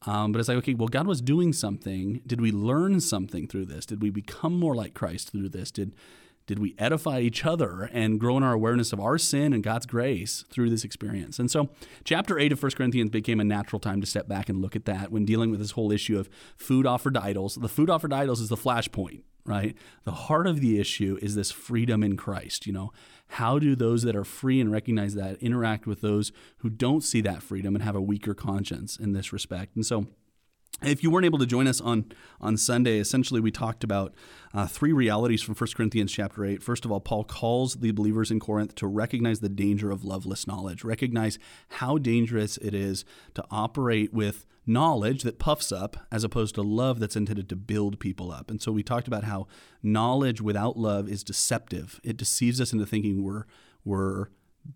Um, 0.06 0.32
but 0.32 0.40
it's 0.40 0.50
like, 0.50 0.58
okay, 0.58 0.74
well, 0.74 0.90
God 0.90 1.08
was 1.08 1.22
doing 1.22 1.54
something. 1.54 2.22
Did 2.28 2.42
we 2.42 2.52
learn 2.52 3.00
something 3.00 3.48
through 3.48 3.66
this? 3.66 3.86
Did 3.86 4.02
we 4.02 4.10
become 4.10 4.60
more 4.60 4.76
like 4.76 4.94
Christ 4.94 5.32
through 5.32 5.50
this? 5.50 5.72
Did 5.72 5.94
did 6.46 6.60
we 6.60 6.76
edify 6.78 7.20
each 7.20 7.46
other 7.46 7.90
and 7.94 8.20
grow 8.20 8.38
in 8.38 8.44
our 8.44 8.54
awareness 8.54 8.92
of 8.92 9.00
our 9.00 9.18
sin 9.18 9.54
and 9.54 9.64
God's 9.64 9.86
grace 9.86 10.44
through 10.50 10.70
this 10.70 10.84
experience? 10.84 11.40
And 11.40 11.50
so, 11.50 11.70
chapter 12.04 12.38
8 12.38 12.52
of 12.52 12.62
1 12.62 12.72
Corinthians 12.72 13.10
became 13.10 13.40
a 13.40 13.46
natural 13.46 13.80
time 13.80 14.02
to 14.02 14.08
step 14.08 14.28
back 14.28 14.50
and 14.50 14.62
look 14.62 14.76
at 14.76 14.86
that 14.86 15.12
when 15.12 15.26
dealing 15.26 15.52
with 15.52 15.60
this 15.60 15.72
whole 15.72 15.92
issue 15.92 16.20
of 16.20 16.30
food 16.58 16.86
offered 16.86 17.14
to 17.14 17.24
idols. 17.24 17.56
The 17.56 17.70
food 17.70 17.90
offered 17.90 18.12
to 18.12 18.18
idols 18.18 18.42
is 18.42 18.50
the 18.50 18.58
flashpoint, 18.58 19.22
right? 19.46 19.76
The 20.04 20.12
heart 20.12 20.48
of 20.48 20.60
the 20.60 20.80
issue 20.80 21.18
is 21.22 21.36
this 21.36 21.52
freedom 21.52 22.04
in 22.04 22.18
Christ. 22.18 22.68
You 22.68 22.74
know, 22.74 22.92
how 23.28 23.58
do 23.58 23.76
those 23.76 24.04
that 24.04 24.16
are 24.16 24.26
free 24.26 24.60
and 24.60 24.72
recognize 24.72 25.16
that 25.16 25.42
interact 25.42 25.88
with 25.88 26.02
those 26.02 26.32
who 26.58 26.70
don't 26.70 27.04
see 27.04 27.22
that 27.22 27.42
freedom 27.42 27.76
and 27.76 27.84
have 27.84 27.96
a 27.96 28.02
weaker 28.02 28.34
conscience 28.34 28.98
in 28.98 29.14
this 29.14 29.32
respect? 29.32 29.76
And 29.76 29.86
so, 29.86 30.08
if 30.84 31.04
you 31.04 31.10
weren't 31.10 31.26
able 31.26 31.40
to 31.40 31.46
join 31.46 31.68
us 31.68 31.82
on 31.82 32.12
on 32.42 32.58
Sunday, 32.58 33.00
essentially 33.00 33.40
we 33.40 33.52
talked 33.52 33.84
about 33.84 34.14
uh, 34.54 34.68
three 34.68 34.92
realities 34.92 35.42
from 35.42 35.56
1 35.56 35.70
Corinthians 35.76 36.12
chapter 36.12 36.46
8. 36.46 36.62
First 36.62 36.86
of 36.86 36.92
all, 36.92 37.00
Paul 37.00 37.24
calls 37.24 37.76
the 37.76 37.92
believers 37.92 38.30
in 38.32 38.40
Corinth 38.40 38.76
to 38.76 38.88
recognize 38.88 39.40
the 39.40 39.50
danger 39.50 39.92
of 39.92 40.04
loveless 40.04 40.46
knowledge, 40.46 40.84
recognize 40.84 41.40
how 41.70 41.98
dangerous 41.98 42.58
it 42.58 42.74
is 42.74 43.06
to 43.34 43.44
operate 43.50 44.14
with 44.14 44.46
knowledge 44.66 45.24
that 45.24 45.40
puffs 45.40 45.72
up 45.72 45.98
as 46.12 46.24
opposed 46.24 46.56
to 46.56 46.62
love 46.62 47.00
that's 47.00 47.16
intended 47.16 47.50
to 47.50 47.56
build 47.56 48.00
people 48.00 48.32
up. 48.32 48.50
And 48.50 48.62
so 48.62 48.72
we 48.72 48.84
talked 48.84 49.08
about 49.08 49.26
how 49.26 49.48
knowledge 49.82 50.42
without 50.42 50.78
love 50.78 51.10
is 51.10 51.24
deceptive. 51.24 52.00
It 52.04 52.18
deceives 52.18 52.62
us 52.62 52.74
into 52.74 52.86
thinking 52.86 53.24
we're 53.24 53.46
we're 53.86 54.28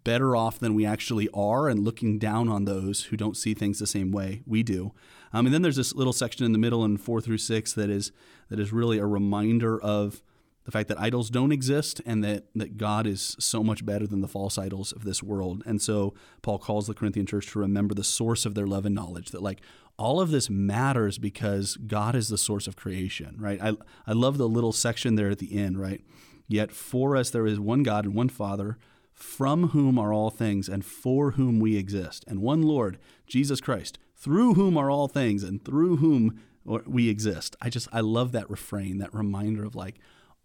better 0.03 0.35
off 0.35 0.59
than 0.59 0.73
we 0.73 0.85
actually 0.85 1.29
are 1.33 1.69
and 1.69 1.83
looking 1.83 2.19
down 2.19 2.49
on 2.49 2.65
those 2.65 3.05
who 3.05 3.17
don't 3.17 3.37
see 3.37 3.53
things 3.53 3.79
the 3.79 3.87
same 3.87 4.11
way 4.11 4.43
we 4.45 4.63
do. 4.63 4.93
Um, 5.33 5.45
and 5.45 5.53
then 5.53 5.61
there's 5.61 5.75
this 5.75 5.93
little 5.93 6.13
section 6.13 6.45
in 6.45 6.51
the 6.51 6.57
middle 6.57 6.83
in 6.85 6.97
four 6.97 7.21
through 7.21 7.39
six 7.39 7.73
that 7.73 7.89
is 7.89 8.11
that 8.49 8.59
is 8.59 8.71
really 8.71 8.97
a 8.97 9.05
reminder 9.05 9.79
of 9.81 10.21
the 10.67 10.71
fact 10.71 10.89
that 10.89 10.99
idols 10.99 11.29
don't 11.29 11.53
exist 11.53 12.01
and 12.05 12.21
that, 12.25 12.43
that 12.53 12.75
God 12.75 13.07
is 13.07 13.37
so 13.39 13.63
much 13.63 13.85
better 13.85 14.05
than 14.05 14.19
the 14.19 14.27
false 14.27 14.57
idols 14.57 14.91
of 14.91 15.05
this 15.05 15.23
world. 15.23 15.63
And 15.65 15.81
so 15.81 16.13
Paul 16.41 16.59
calls 16.59 16.87
the 16.87 16.93
Corinthian 16.93 17.25
church 17.25 17.47
to 17.51 17.59
remember 17.59 17.95
the 17.95 18.03
source 18.03 18.45
of 18.45 18.53
their 18.53 18.67
love 18.67 18.85
and 18.85 18.93
knowledge, 18.93 19.31
that 19.31 19.41
like 19.41 19.61
all 19.97 20.19
of 20.19 20.29
this 20.29 20.49
matters 20.49 21.17
because 21.17 21.77
God 21.77 22.15
is 22.15 22.27
the 22.27 22.37
source 22.37 22.67
of 22.67 22.75
creation, 22.75 23.37
right? 23.39 23.61
I, 23.61 23.77
I 24.05 24.11
love 24.11 24.37
the 24.37 24.49
little 24.49 24.73
section 24.73 25.15
there 25.15 25.29
at 25.29 25.39
the 25.39 25.57
end, 25.57 25.79
right? 25.79 26.01
Yet 26.49 26.73
for 26.73 27.15
us 27.15 27.29
there 27.29 27.47
is 27.47 27.61
one 27.61 27.83
God 27.83 28.03
and 28.03 28.13
one 28.13 28.29
Father, 28.29 28.77
from 29.13 29.69
whom 29.69 29.97
are 29.97 30.11
all 30.11 30.29
things 30.29 30.67
and 30.67 30.83
for 30.83 31.31
whom 31.31 31.61
we 31.61 31.77
exist, 31.77 32.25
and 32.27 32.41
one 32.41 32.61
Lord, 32.61 32.99
Jesus 33.25 33.61
Christ, 33.61 33.97
through 34.17 34.55
whom 34.55 34.77
are 34.77 34.89
all 34.89 35.07
things 35.07 35.43
and 35.43 35.63
through 35.63 35.97
whom 35.97 36.41
we 36.85 37.09
exist. 37.09 37.55
I 37.61 37.69
just 37.69 37.87
I 37.93 38.01
love 38.01 38.31
that 38.33 38.49
refrain, 38.49 38.97
that 38.97 39.13
reminder 39.13 39.63
of 39.63 39.75
like 39.75 39.99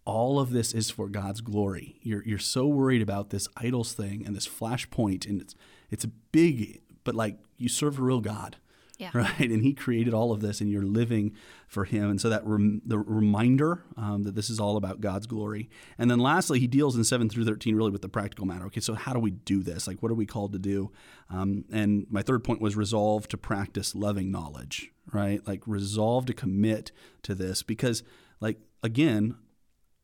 all 0.05 0.39
of 0.39 0.51
this 0.51 0.73
is 0.73 0.91
for 0.91 1.09
God's 1.09 1.41
glory. 1.41 1.99
You're 2.01 2.23
you're 2.23 2.39
so 2.39 2.67
worried 2.67 3.01
about 3.01 3.29
this 3.29 3.47
idols 3.57 3.93
thing 3.93 4.25
and 4.25 4.35
this 4.35 4.47
flashpoint, 4.47 5.27
and 5.27 5.41
it's 5.41 5.55
it's 5.89 6.03
a 6.03 6.11
big, 6.31 6.81
but 7.03 7.15
like 7.15 7.37
you 7.57 7.69
serve 7.69 7.99
a 7.99 8.03
real 8.03 8.21
God, 8.21 8.57
Yeah. 8.99 9.09
right? 9.13 9.49
And 9.49 9.63
He 9.63 9.73
created 9.73 10.13
all 10.13 10.31
of 10.31 10.41
this, 10.41 10.61
and 10.61 10.69
you're 10.69 10.83
living 10.83 11.33
for 11.67 11.85
Him. 11.85 12.09
And 12.09 12.21
so 12.21 12.29
that 12.29 12.45
rem, 12.45 12.81
the 12.85 12.99
reminder 12.99 13.83
um, 13.97 14.23
that 14.23 14.35
this 14.35 14.49
is 14.49 14.59
all 14.59 14.77
about 14.77 15.01
God's 15.01 15.25
glory. 15.25 15.69
And 15.97 16.11
then 16.11 16.19
lastly, 16.19 16.59
He 16.59 16.67
deals 16.67 16.95
in 16.95 17.03
seven 17.03 17.29
through 17.29 17.45
thirteen 17.45 17.75
really 17.75 17.91
with 17.91 18.01
the 18.01 18.09
practical 18.09 18.45
matter. 18.45 18.65
Okay, 18.65 18.81
so 18.81 18.93
how 18.93 19.13
do 19.13 19.19
we 19.19 19.31
do 19.31 19.63
this? 19.63 19.87
Like, 19.87 20.01
what 20.03 20.11
are 20.11 20.15
we 20.15 20.25
called 20.25 20.53
to 20.53 20.59
do? 20.59 20.91
Um, 21.29 21.65
and 21.71 22.05
my 22.09 22.21
third 22.21 22.43
point 22.43 22.61
was 22.61 22.75
resolve 22.75 23.27
to 23.29 23.37
practice 23.37 23.95
loving 23.95 24.31
knowledge, 24.31 24.91
right? 25.11 25.45
Like 25.47 25.63
resolve 25.65 26.25
to 26.27 26.33
commit 26.33 26.91
to 27.23 27.33
this 27.33 27.63
because, 27.63 28.03
like 28.39 28.59
again, 28.83 29.35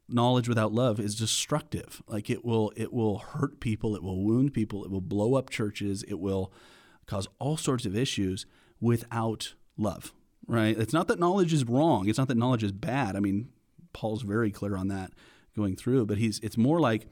knowledge 0.07 0.49
without 0.49 0.73
love 0.73 0.99
is 0.99 1.15
destructive. 1.15 2.01
Like 2.07 2.29
it 2.29 2.43
will 2.43 2.71
it 2.75 2.91
will 2.91 3.19
hurt 3.19 3.59
people, 3.59 3.95
it 3.95 4.03
will 4.03 4.23
wound 4.23 4.53
people, 4.53 4.83
it 4.83 4.91
will 4.91 5.01
blow 5.01 5.35
up 5.35 5.49
churches, 5.49 6.03
it 6.07 6.19
will 6.19 6.51
cause 7.05 7.27
all 7.39 7.57
sorts 7.57 7.85
of 7.85 7.95
issues 7.95 8.45
without 8.79 9.53
love. 9.77 10.13
Right? 10.47 10.77
It's 10.77 10.93
not 10.93 11.07
that 11.07 11.19
knowledge 11.19 11.53
is 11.53 11.65
wrong. 11.65 12.09
It's 12.09 12.17
not 12.17 12.27
that 12.27 12.37
knowledge 12.37 12.63
is 12.63 12.71
bad. 12.71 13.15
I 13.15 13.19
mean, 13.19 13.49
Paul's 13.93 14.23
very 14.23 14.51
clear 14.51 14.75
on 14.75 14.87
that 14.87 15.11
going 15.55 15.75
through, 15.75 16.05
but 16.07 16.17
he's 16.17 16.39
it's 16.39 16.57
more 16.57 16.79
like 16.79 17.07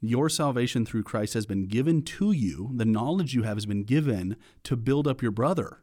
your 0.00 0.28
salvation 0.28 0.86
through 0.86 1.02
Christ 1.02 1.34
has 1.34 1.46
been 1.46 1.66
given 1.66 2.02
to 2.02 2.30
you. 2.30 2.70
The 2.74 2.84
knowledge 2.84 3.34
you 3.34 3.42
have 3.42 3.56
has 3.56 3.66
been 3.66 3.82
given 3.82 4.36
to 4.64 4.76
build 4.76 5.08
up 5.08 5.22
your 5.22 5.32
brother. 5.32 5.78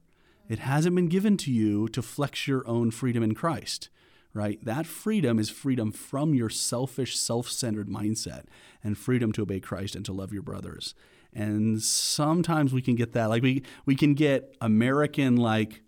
It 0.47 0.59
hasn't 0.59 0.95
been 0.95 1.07
given 1.07 1.35
to 1.37 1.51
you 1.51 1.87
to 1.89 2.01
flex 2.01 2.47
your 2.47 2.65
own 2.67 2.91
freedom 2.91 3.23
in 3.23 3.33
Christ 3.33 3.89
right? 4.33 4.63
That 4.65 4.85
freedom 4.85 5.39
is 5.39 5.49
freedom 5.49 5.91
from 5.91 6.33
your 6.33 6.49
selfish, 6.49 7.17
self 7.17 7.49
centered 7.49 7.87
mindset 7.87 8.45
and 8.83 8.97
freedom 8.97 9.31
to 9.33 9.43
obey 9.43 9.59
Christ 9.59 9.95
and 9.95 10.03
to 10.05 10.13
love 10.13 10.33
your 10.33 10.41
brothers. 10.41 10.95
And 11.35 11.81
sometimes 11.81 12.73
we 12.73 12.81
can 12.81 12.95
get 12.95 13.13
that. 13.13 13.29
Like 13.29 13.43
we, 13.43 13.63
we 13.85 13.95
can 13.95 14.13
get 14.13 14.55
American 14.61 15.35
like 15.35 15.81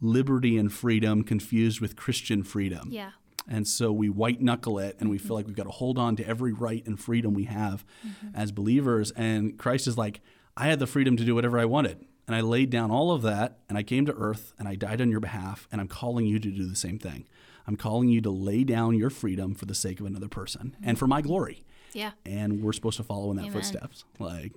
liberty 0.00 0.56
and 0.58 0.72
freedom 0.72 1.22
confused 1.22 1.80
with 1.80 1.96
Christian 1.96 2.42
freedom. 2.42 2.88
Yeah. 2.90 3.12
And 3.48 3.66
so 3.66 3.92
we 3.92 4.08
white 4.08 4.40
knuckle 4.40 4.78
it 4.78 4.96
and 4.98 5.08
we 5.08 5.18
feel 5.18 5.26
mm-hmm. 5.26 5.34
like 5.34 5.46
we've 5.46 5.56
got 5.56 5.64
to 5.64 5.70
hold 5.70 5.98
on 5.98 6.16
to 6.16 6.26
every 6.26 6.52
right 6.52 6.84
and 6.86 6.98
freedom 6.98 7.32
we 7.32 7.44
have 7.44 7.84
mm-hmm. 8.06 8.28
as 8.34 8.50
believers. 8.52 9.12
And 9.12 9.56
Christ 9.58 9.86
is 9.86 9.96
like, 9.96 10.20
I 10.56 10.66
had 10.66 10.78
the 10.78 10.86
freedom 10.86 11.16
to 11.16 11.24
do 11.24 11.34
whatever 11.34 11.58
I 11.58 11.64
wanted. 11.64 12.04
and 12.26 12.34
I 12.34 12.40
laid 12.40 12.70
down 12.70 12.90
all 12.90 13.12
of 13.12 13.22
that 13.22 13.58
and 13.68 13.78
I 13.78 13.82
came 13.82 14.04
to 14.06 14.14
earth 14.14 14.52
and 14.58 14.66
I 14.66 14.74
died 14.74 15.00
on 15.00 15.10
your 15.10 15.20
behalf 15.20 15.68
and 15.70 15.80
I'm 15.80 15.88
calling 15.88 16.26
you 16.26 16.40
to 16.40 16.50
do 16.50 16.66
the 16.66 16.76
same 16.76 16.98
thing. 16.98 17.28
I'm 17.68 17.76
calling 17.76 18.08
you 18.08 18.20
to 18.22 18.30
lay 18.30 18.64
down 18.64 18.94
your 18.94 19.10
freedom 19.10 19.54
for 19.54 19.66
the 19.66 19.74
sake 19.74 20.00
of 20.00 20.06
another 20.06 20.28
person 20.28 20.76
and 20.82 20.98
for 20.98 21.06
my 21.06 21.20
mm-hmm. 21.20 21.28
glory. 21.28 21.64
Yeah. 21.92 22.12
And 22.24 22.62
we're 22.62 22.72
supposed 22.72 22.96
to 22.98 23.02
follow 23.04 23.30
in 23.30 23.36
that 23.36 23.42
Amen. 23.46 23.52
footsteps. 23.52 24.04
Like 24.18 24.52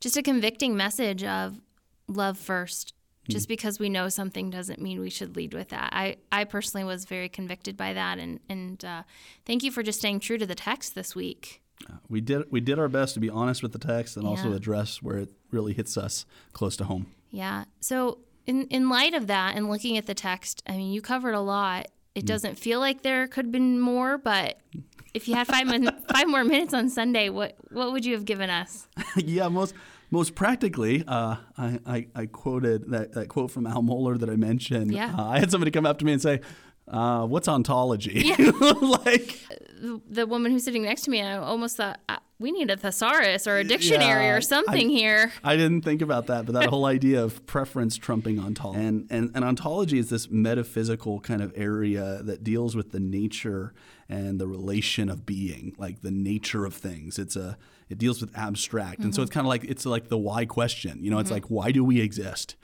Just 0.00 0.16
a 0.16 0.22
convicting 0.22 0.76
message 0.76 1.24
of 1.24 1.60
love 2.08 2.38
first. 2.38 2.92
Hmm. 3.26 3.32
Just 3.32 3.48
because 3.48 3.78
we 3.80 3.88
know 3.88 4.08
something 4.08 4.50
doesn't 4.50 4.80
mean 4.80 5.00
we 5.00 5.10
should 5.10 5.34
lead 5.36 5.52
with 5.52 5.70
that. 5.70 5.90
I, 5.92 6.16
I 6.30 6.44
personally 6.44 6.84
was 6.84 7.04
very 7.06 7.28
convicted 7.28 7.76
by 7.76 7.92
that, 7.92 8.18
and 8.18 8.38
and 8.48 8.84
uh, 8.84 9.02
thank 9.44 9.62
you 9.64 9.72
for 9.72 9.82
just 9.82 9.98
staying 9.98 10.20
true 10.20 10.38
to 10.38 10.46
the 10.46 10.54
text 10.54 10.94
this 10.94 11.16
week. 11.16 11.60
we 12.08 12.20
did 12.20 12.44
we 12.52 12.60
did 12.60 12.78
our 12.78 12.88
best 12.88 13.14
to 13.14 13.20
be 13.20 13.28
honest 13.28 13.62
with 13.62 13.72
the 13.72 13.78
text 13.78 14.16
and 14.16 14.26
also 14.26 14.52
address 14.52 15.02
where 15.02 15.18
it 15.18 15.30
really 15.50 15.74
hits 15.74 15.96
us 15.96 16.24
close 16.52 16.76
to 16.76 16.84
home. 16.84 17.06
Yeah. 17.30 17.64
So 17.80 18.18
in 18.46 18.66
in 18.68 18.88
light 18.88 19.12
of 19.12 19.26
that 19.26 19.56
and 19.56 19.68
looking 19.68 19.98
at 19.98 20.06
the 20.06 20.14
text, 20.14 20.62
I 20.68 20.76
mean, 20.76 20.92
you 20.92 21.02
covered 21.02 21.34
a 21.34 21.40
lot. 21.40 21.88
It 22.14 22.20
Hmm. 22.22 22.26
doesn't 22.26 22.58
feel 22.60 22.78
like 22.80 23.02
there 23.02 23.26
could 23.26 23.46
have 23.46 23.52
been 23.52 23.80
more, 23.80 24.16
but 24.18 24.58
if 25.16 25.26
you 25.26 25.34
had 25.34 25.46
five 25.46 25.66
min- 25.66 25.90
five 26.14 26.28
more 26.28 26.44
minutes 26.44 26.74
on 26.74 26.88
Sunday, 26.90 27.28
what 27.30 27.56
what 27.70 27.92
would 27.92 28.04
you 28.04 28.14
have 28.14 28.24
given 28.24 28.50
us? 28.50 28.86
yeah, 29.16 29.48
most 29.48 29.74
most 30.10 30.34
practically, 30.36 31.02
uh, 31.08 31.36
I, 31.58 31.80
I, 31.84 32.06
I 32.14 32.26
quoted 32.26 32.90
that, 32.92 33.12
that 33.14 33.28
quote 33.28 33.50
from 33.50 33.66
Al 33.66 33.82
Mohler 33.82 34.18
that 34.20 34.30
I 34.30 34.36
mentioned. 34.36 34.92
Yeah. 34.92 35.12
Uh, 35.18 35.24
I 35.24 35.40
had 35.40 35.50
somebody 35.50 35.72
come 35.72 35.84
up 35.84 35.98
to 35.98 36.04
me 36.04 36.12
and 36.12 36.22
say, 36.22 36.40
uh, 36.86 37.26
"What's 37.26 37.48
ontology?" 37.48 38.22
Yeah. 38.24 38.36
like, 38.80 39.40
The, 39.80 40.00
the 40.08 40.26
woman 40.26 40.52
who's 40.52 40.64
sitting 40.64 40.82
next 40.84 41.02
to 41.02 41.10
me, 41.10 41.22
I 41.22 41.36
almost 41.38 41.76
thought 41.76 41.98
uh, 42.08 42.18
we 42.38 42.52
need 42.52 42.70
a 42.70 42.76
thesaurus 42.76 43.46
or 43.46 43.56
a 43.58 43.64
dictionary 43.64 44.26
Yeah, 44.26 44.36
or 44.36 44.40
something 44.40 44.88
I- 44.88 44.92
here. 44.92 45.32
I 45.42 45.56
didn't 45.56 45.82
think 45.82 46.02
about 46.02 46.26
that, 46.28 46.46
but 46.46 46.52
that 46.52 46.68
whole 46.68 46.84
idea 46.84 47.22
of 47.24 47.44
preference 47.46 47.96
trumping 47.96 48.38
ontology. 48.38 48.80
And, 48.84 49.06
and, 49.10 49.30
and 49.34 49.44
ontology 49.44 49.98
is 49.98 50.08
this 50.10 50.30
metaphysical 50.30 51.20
kind 51.20 51.42
of 51.42 51.52
area 51.56 52.20
that 52.22 52.44
deals 52.44 52.76
with 52.76 52.92
the 52.92 53.00
nature 53.00 53.74
and 54.08 54.40
the 54.40 54.46
relation 54.46 55.08
of 55.08 55.26
being, 55.26 55.74
like 55.78 56.02
the 56.02 56.10
nature 56.10 56.64
of 56.64 56.74
things. 56.74 57.18
It's 57.18 57.36
a 57.36 57.58
it 57.88 57.98
deals 57.98 58.20
with 58.20 58.36
abstract. 58.36 59.00
And 59.00 59.14
so 59.14 59.22
it's 59.22 59.30
mm-hmm. 59.30 59.38
kind 59.38 59.46
of 59.46 59.48
like 59.48 59.64
it's 59.64 59.86
like 59.86 60.08
the 60.08 60.18
why 60.18 60.44
question. 60.44 61.02
You 61.02 61.10
know, 61.10 61.18
it's 61.18 61.28
mm-hmm. 61.28 61.34
like 61.34 61.46
why 61.46 61.72
do 61.72 61.84
we 61.84 62.00
exist? 62.00 62.56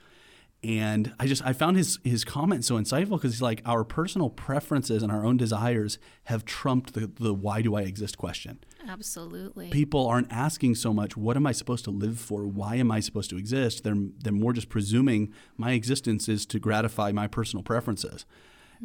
And 0.65 1.13
I 1.19 1.27
just 1.27 1.45
I 1.45 1.53
found 1.53 1.77
his 1.77 1.99
his 2.05 2.25
comment 2.25 2.65
so 2.65 2.77
insightful 2.77 3.11
because 3.11 3.33
he's 3.33 3.43
like 3.43 3.63
our 3.67 3.83
personal 3.83 4.31
preferences 4.31 5.03
and 5.03 5.11
our 5.11 5.25
own 5.25 5.37
desires 5.37 5.99
have 6.25 6.45
trumped 6.45 6.95
the, 6.95 7.11
the 7.19 7.35
why 7.35 7.63
do 7.63 7.75
I 7.75 7.83
exist 7.83 8.17
question 8.17 8.61
Absolutely. 8.89 9.71
people 9.71 10.07
aren't 10.07 10.31
asking 10.33 10.75
so 10.75 10.93
much 10.93 11.17
what 11.17 11.37
am 11.37 11.47
i 11.47 11.53
supposed 11.53 11.85
to 11.85 11.91
live 11.91 12.19
for 12.19 12.47
why 12.47 12.77
am 12.77 12.91
i 12.91 13.01
supposed 13.01 13.31
to 13.31 13.37
exist 13.37 13.85
they're 13.85 13.97
they're 14.23 14.33
more 14.33 14.53
just 14.53 14.69
presuming 14.69 15.33
my 15.57 15.73
existence 15.73 16.29
is 16.29 16.45
to 16.47 16.59
gratify 16.59 17.13
my 17.13 17.27
personal 17.27 17.63
preferences 17.63 18.27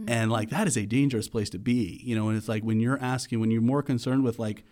and 0.06 0.32
like 0.32 0.50
that 0.50 0.68
is 0.68 0.78
a 0.78 0.86
dangerous 0.86 1.28
place 1.28 1.50
to 1.50 1.58
be 1.58 2.00
you 2.04 2.16
know 2.16 2.28
and 2.30 2.38
it's 2.38 2.48
like 2.48 2.64
when 2.64 2.80
you're 2.80 3.02
asking 3.02 3.40
when 3.40 3.50
you're 3.50 3.62
more 3.62 3.82
concerned 3.82 4.24
with 4.24 4.38
like 4.38 4.64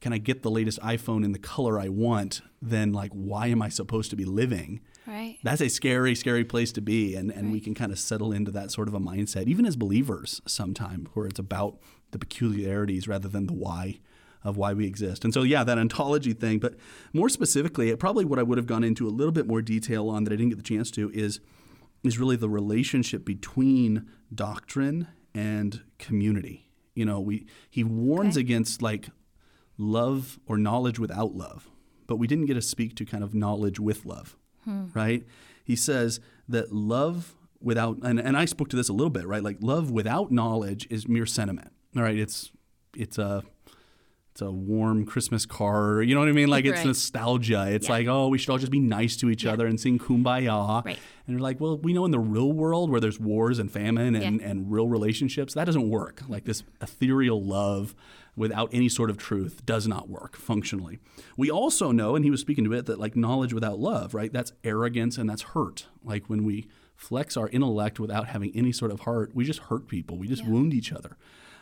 can 0.00 0.12
i 0.12 0.18
get 0.18 0.42
the 0.42 0.50
latest 0.50 0.78
iphone 0.80 1.24
in 1.24 1.32
the 1.32 1.38
color 1.38 1.78
i 1.80 1.88
want 1.88 2.42
than 2.60 2.92
like 2.92 3.10
why 3.12 3.46
am 3.46 3.62
i 3.62 3.68
supposed 3.68 4.10
to 4.10 4.16
be 4.16 4.24
living 4.24 4.80
Right. 5.06 5.36
that's 5.42 5.60
a 5.60 5.68
scary, 5.68 6.14
scary 6.14 6.44
place 6.44 6.72
to 6.72 6.80
be. 6.80 7.14
And, 7.14 7.30
and 7.30 7.52
we 7.52 7.60
can 7.60 7.74
kind 7.74 7.92
of 7.92 7.98
settle 7.98 8.32
into 8.32 8.50
that 8.52 8.70
sort 8.70 8.88
of 8.88 8.94
a 8.94 8.98
mindset, 8.98 9.48
even 9.48 9.66
as 9.66 9.76
believers, 9.76 10.40
sometime 10.46 11.08
where 11.12 11.26
it's 11.26 11.38
about 11.38 11.78
the 12.12 12.18
peculiarities 12.18 13.06
rather 13.06 13.28
than 13.28 13.46
the 13.46 13.52
why 13.52 13.98
of 14.42 14.56
why 14.56 14.72
we 14.72 14.86
exist. 14.86 15.22
And 15.24 15.34
so, 15.34 15.42
yeah, 15.42 15.62
that 15.64 15.76
ontology 15.76 16.32
thing. 16.32 16.58
But 16.58 16.76
more 17.12 17.28
specifically, 17.28 17.90
it 17.90 17.98
probably 17.98 18.24
what 18.24 18.38
I 18.38 18.42
would 18.42 18.56
have 18.56 18.66
gone 18.66 18.82
into 18.82 19.06
a 19.06 19.10
little 19.10 19.32
bit 19.32 19.46
more 19.46 19.60
detail 19.60 20.08
on 20.08 20.24
that 20.24 20.32
I 20.32 20.36
didn't 20.36 20.50
get 20.50 20.56
the 20.56 20.62
chance 20.62 20.90
to 20.92 21.10
is 21.12 21.40
is 22.04 22.18
really 22.18 22.36
the 22.36 22.48
relationship 22.48 23.24
between 23.24 24.06
doctrine 24.32 25.08
and 25.34 25.82
community. 25.98 26.70
You 26.94 27.04
know, 27.06 27.20
we 27.20 27.46
he 27.70 27.82
warns 27.82 28.36
Okay. 28.36 28.42
against 28.42 28.82
like 28.82 29.08
love 29.76 30.38
or 30.46 30.56
knowledge 30.56 30.98
without 30.98 31.34
love, 31.34 31.68
but 32.06 32.16
we 32.16 32.26
didn't 32.26 32.46
get 32.46 32.54
to 32.54 32.62
speak 32.62 32.94
to 32.96 33.04
kind 33.04 33.24
of 33.24 33.34
knowledge 33.34 33.80
with 33.80 34.04
love, 34.06 34.36
hmm. 34.64 34.86
right? 34.94 35.24
He 35.64 35.74
says 35.74 36.20
that 36.48 36.72
love 36.72 37.34
without, 37.60 37.98
and, 38.02 38.20
and 38.20 38.36
I 38.36 38.44
spoke 38.44 38.68
to 38.68 38.76
this 38.76 38.88
a 38.88 38.92
little 38.92 39.10
bit, 39.10 39.26
right? 39.26 39.42
Like 39.42 39.56
love 39.60 39.90
without 39.90 40.30
knowledge 40.30 40.86
is 40.90 41.08
mere 41.08 41.26
sentiment, 41.26 41.72
all 41.96 42.02
right? 42.02 42.18
It's 42.18 42.52
it's 42.96 43.18
a 43.18 43.42
it's 44.34 44.42
a 44.42 44.50
warm 44.50 45.06
Christmas 45.06 45.46
card. 45.46 46.08
You 46.08 46.14
know 46.16 46.20
what 46.20 46.28
I 46.28 46.32
mean? 46.32 46.48
Like 46.48 46.64
it's 46.64 46.84
nostalgia. 46.84 47.68
It's 47.70 47.86
Yeah. 47.86 47.92
like, 47.92 48.06
oh, 48.08 48.26
we 48.26 48.36
should 48.36 48.50
all 48.50 48.58
just 48.58 48.72
be 48.72 48.80
nice 48.80 49.16
to 49.18 49.30
each 49.30 49.46
other 49.46 49.64
and 49.64 49.78
sing 49.78 49.96
kumbaya. 49.96 50.84
Right. 50.84 50.98
And 51.28 51.34
you're 51.34 51.40
like, 51.40 51.60
well, 51.60 51.78
we 51.78 51.92
know 51.92 52.04
in 52.04 52.10
the 52.10 52.18
real 52.18 52.50
world 52.52 52.90
where 52.90 52.98
there's 53.00 53.20
wars 53.20 53.60
and 53.60 53.70
famine 53.70 54.16
and, 54.16 54.40
Yeah. 54.40 54.48
and 54.48 54.72
real 54.72 54.88
relationships, 54.88 55.54
that 55.54 55.66
doesn't 55.66 55.88
work. 55.88 56.22
Like 56.26 56.46
this 56.46 56.64
ethereal 56.80 57.40
love 57.44 57.94
without 58.34 58.70
any 58.72 58.88
sort 58.88 59.08
of 59.08 59.18
truth 59.18 59.64
does 59.66 59.86
not 59.86 60.08
work 60.08 60.34
functionally. 60.34 60.98
We 61.36 61.48
also 61.48 61.92
know, 61.92 62.16
and 62.16 62.24
he 62.24 62.30
was 62.32 62.40
speaking 62.40 62.64
to 62.64 62.72
it, 62.72 62.86
that 62.86 62.98
like 62.98 63.14
knowledge 63.14 63.52
without 63.52 63.78
love, 63.78 64.14
right? 64.14 64.32
That's 64.32 64.52
arrogance 64.64 65.16
and 65.16 65.30
that's 65.30 65.42
hurt. 65.42 65.86
Like 66.02 66.28
when 66.28 66.42
we 66.44 66.66
flex 66.96 67.36
our 67.36 67.48
intellect 67.50 68.00
without 68.00 68.26
having 68.26 68.50
any 68.52 68.72
sort 68.72 68.90
of 68.90 69.00
heart, 69.00 69.30
we 69.32 69.44
just 69.44 69.60
hurt 69.60 69.86
people. 69.86 70.18
We 70.18 70.26
just 70.26 70.44
wound 70.44 70.74
each 70.74 70.92
other. 70.92 71.16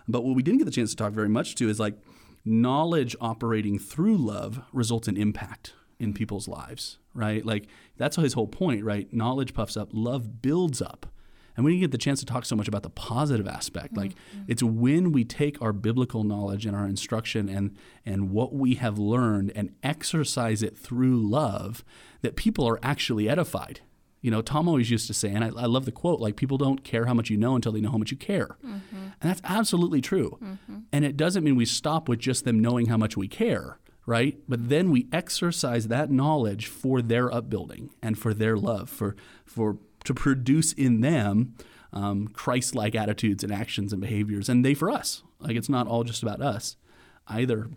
But 0.09 0.25
what 0.25 0.35
we 0.35 0.43
didn't 0.43 0.57
get 0.57 0.65
the 0.65 0.71
chance 0.71 0.89
to 0.93 0.97
talk 0.97 1.13
very 1.13 1.29
much 1.29 1.55
to 1.57 1.69
is 1.69 1.79
like 1.79 1.99
knowledge 2.45 3.15
operating 3.21 3.79
through 3.79 4.17
love 4.17 4.63
results 4.73 5.09
in 5.09 5.17
impact 5.17 5.75
in 5.99 6.13
people's 6.13 6.49
lives, 6.49 6.99
right? 7.15 7.47
Like 7.47 7.69
that's 7.97 8.17
his 8.17 8.35
whole 8.35 8.49
point, 8.49 8.85
right? 8.85 9.13
Knowledge 9.13 9.55
puffs 9.55 9.77
up, 9.77 9.91
love 9.93 10.43
builds 10.43 10.83
up. 10.83 11.07
And 11.55 11.67
we 11.67 11.73
didn't 11.73 11.83
get 11.83 11.91
the 11.91 11.99
chance 11.99 12.19
to 12.21 12.27
talk 12.27 12.47
so 12.47 12.57
much 12.57 12.67
about 12.67 12.83
the 12.83 12.91
positive 12.91 13.47
aspect. 13.47 13.95
Like 13.97 14.13
mm-hmm. 14.13 14.45
it's 14.49 14.63
when 14.63 15.13
we 15.13 15.23
take 15.23 15.61
our 15.61 15.73
biblical 15.73 16.25
knowledge 16.25 16.65
and 16.65 16.75
our 16.75 16.87
instruction 16.87 17.49
and 17.49 17.77
and 18.07 18.31
what 18.31 18.55
we 18.55 18.75
have 18.77 18.99
learned 18.99 19.53
and 19.55 19.75
exercise 19.83 20.63
it 20.63 20.77
through 20.79 21.19
love 21.19 21.85
that 22.23 22.37
people 22.37 22.67
are 22.67 22.81
actually 22.83 23.29
edified. 23.29 23.81
You 24.23 24.31
know, 24.31 24.41
Tom 24.41 24.69
always 24.69 24.91
used 24.91 25.09
to 25.09 25.15
say, 25.15 25.31
and 25.31 25.45
I, 25.45 25.49
I 25.49 25.67
love 25.67 25.85
the 25.85 25.93
quote, 25.93 26.21
like 26.21 26.37
people 26.37 26.57
don't 26.57 26.83
care 26.85 27.07
how 27.07 27.13
much 27.13 27.29
you 27.29 27.37
know 27.37 27.55
until 27.57 27.73
they 27.73 27.81
know 27.81 27.91
how 27.91 27.99
much 27.99 28.11
you 28.13 28.17
care. 28.17 28.57
And 28.63 29.31
that's 29.31 29.43
absolutely 29.45 30.01
true. 30.01 30.39
And 30.93 31.05
it 31.05 31.17
doesn't 31.17 31.45
mean 31.45 31.57
we 31.57 31.67
stop 31.67 32.09
with 32.09 32.21
just 32.21 32.45
them 32.45 32.61
knowing 32.61 32.87
how 32.87 32.97
much 32.97 33.17
we 33.17 33.29
care, 33.29 33.79
right? 34.07 34.39
But 34.49 34.69
then 34.69 34.91
we 34.91 35.09
exercise 35.13 35.89
that 35.89 36.11
knowledge 36.11 36.67
for 36.67 37.03
their 37.03 37.33
upbuilding 37.35 37.91
and 38.01 38.17
for 38.17 38.33
their 38.33 38.57
love, 38.57 38.89
for 38.89 39.17
for 39.45 39.79
to 40.05 40.15
produce 40.15 40.73
in 40.73 41.01
them 41.01 41.55
um, 41.93 42.29
Christ-like 42.29 42.95
attitudes 42.95 43.45
and 43.45 43.53
actions 43.53 43.93
and 43.93 44.01
behaviors, 44.01 44.49
and 44.49 44.65
they 44.65 44.75
for 44.75 44.89
us. 44.89 45.23
Like 45.41 45.57
it's 45.57 45.69
not 45.69 45.87
all 45.87 46.05
just 46.05 46.23
about 46.23 46.41
us 46.41 46.77
either. 47.27 47.69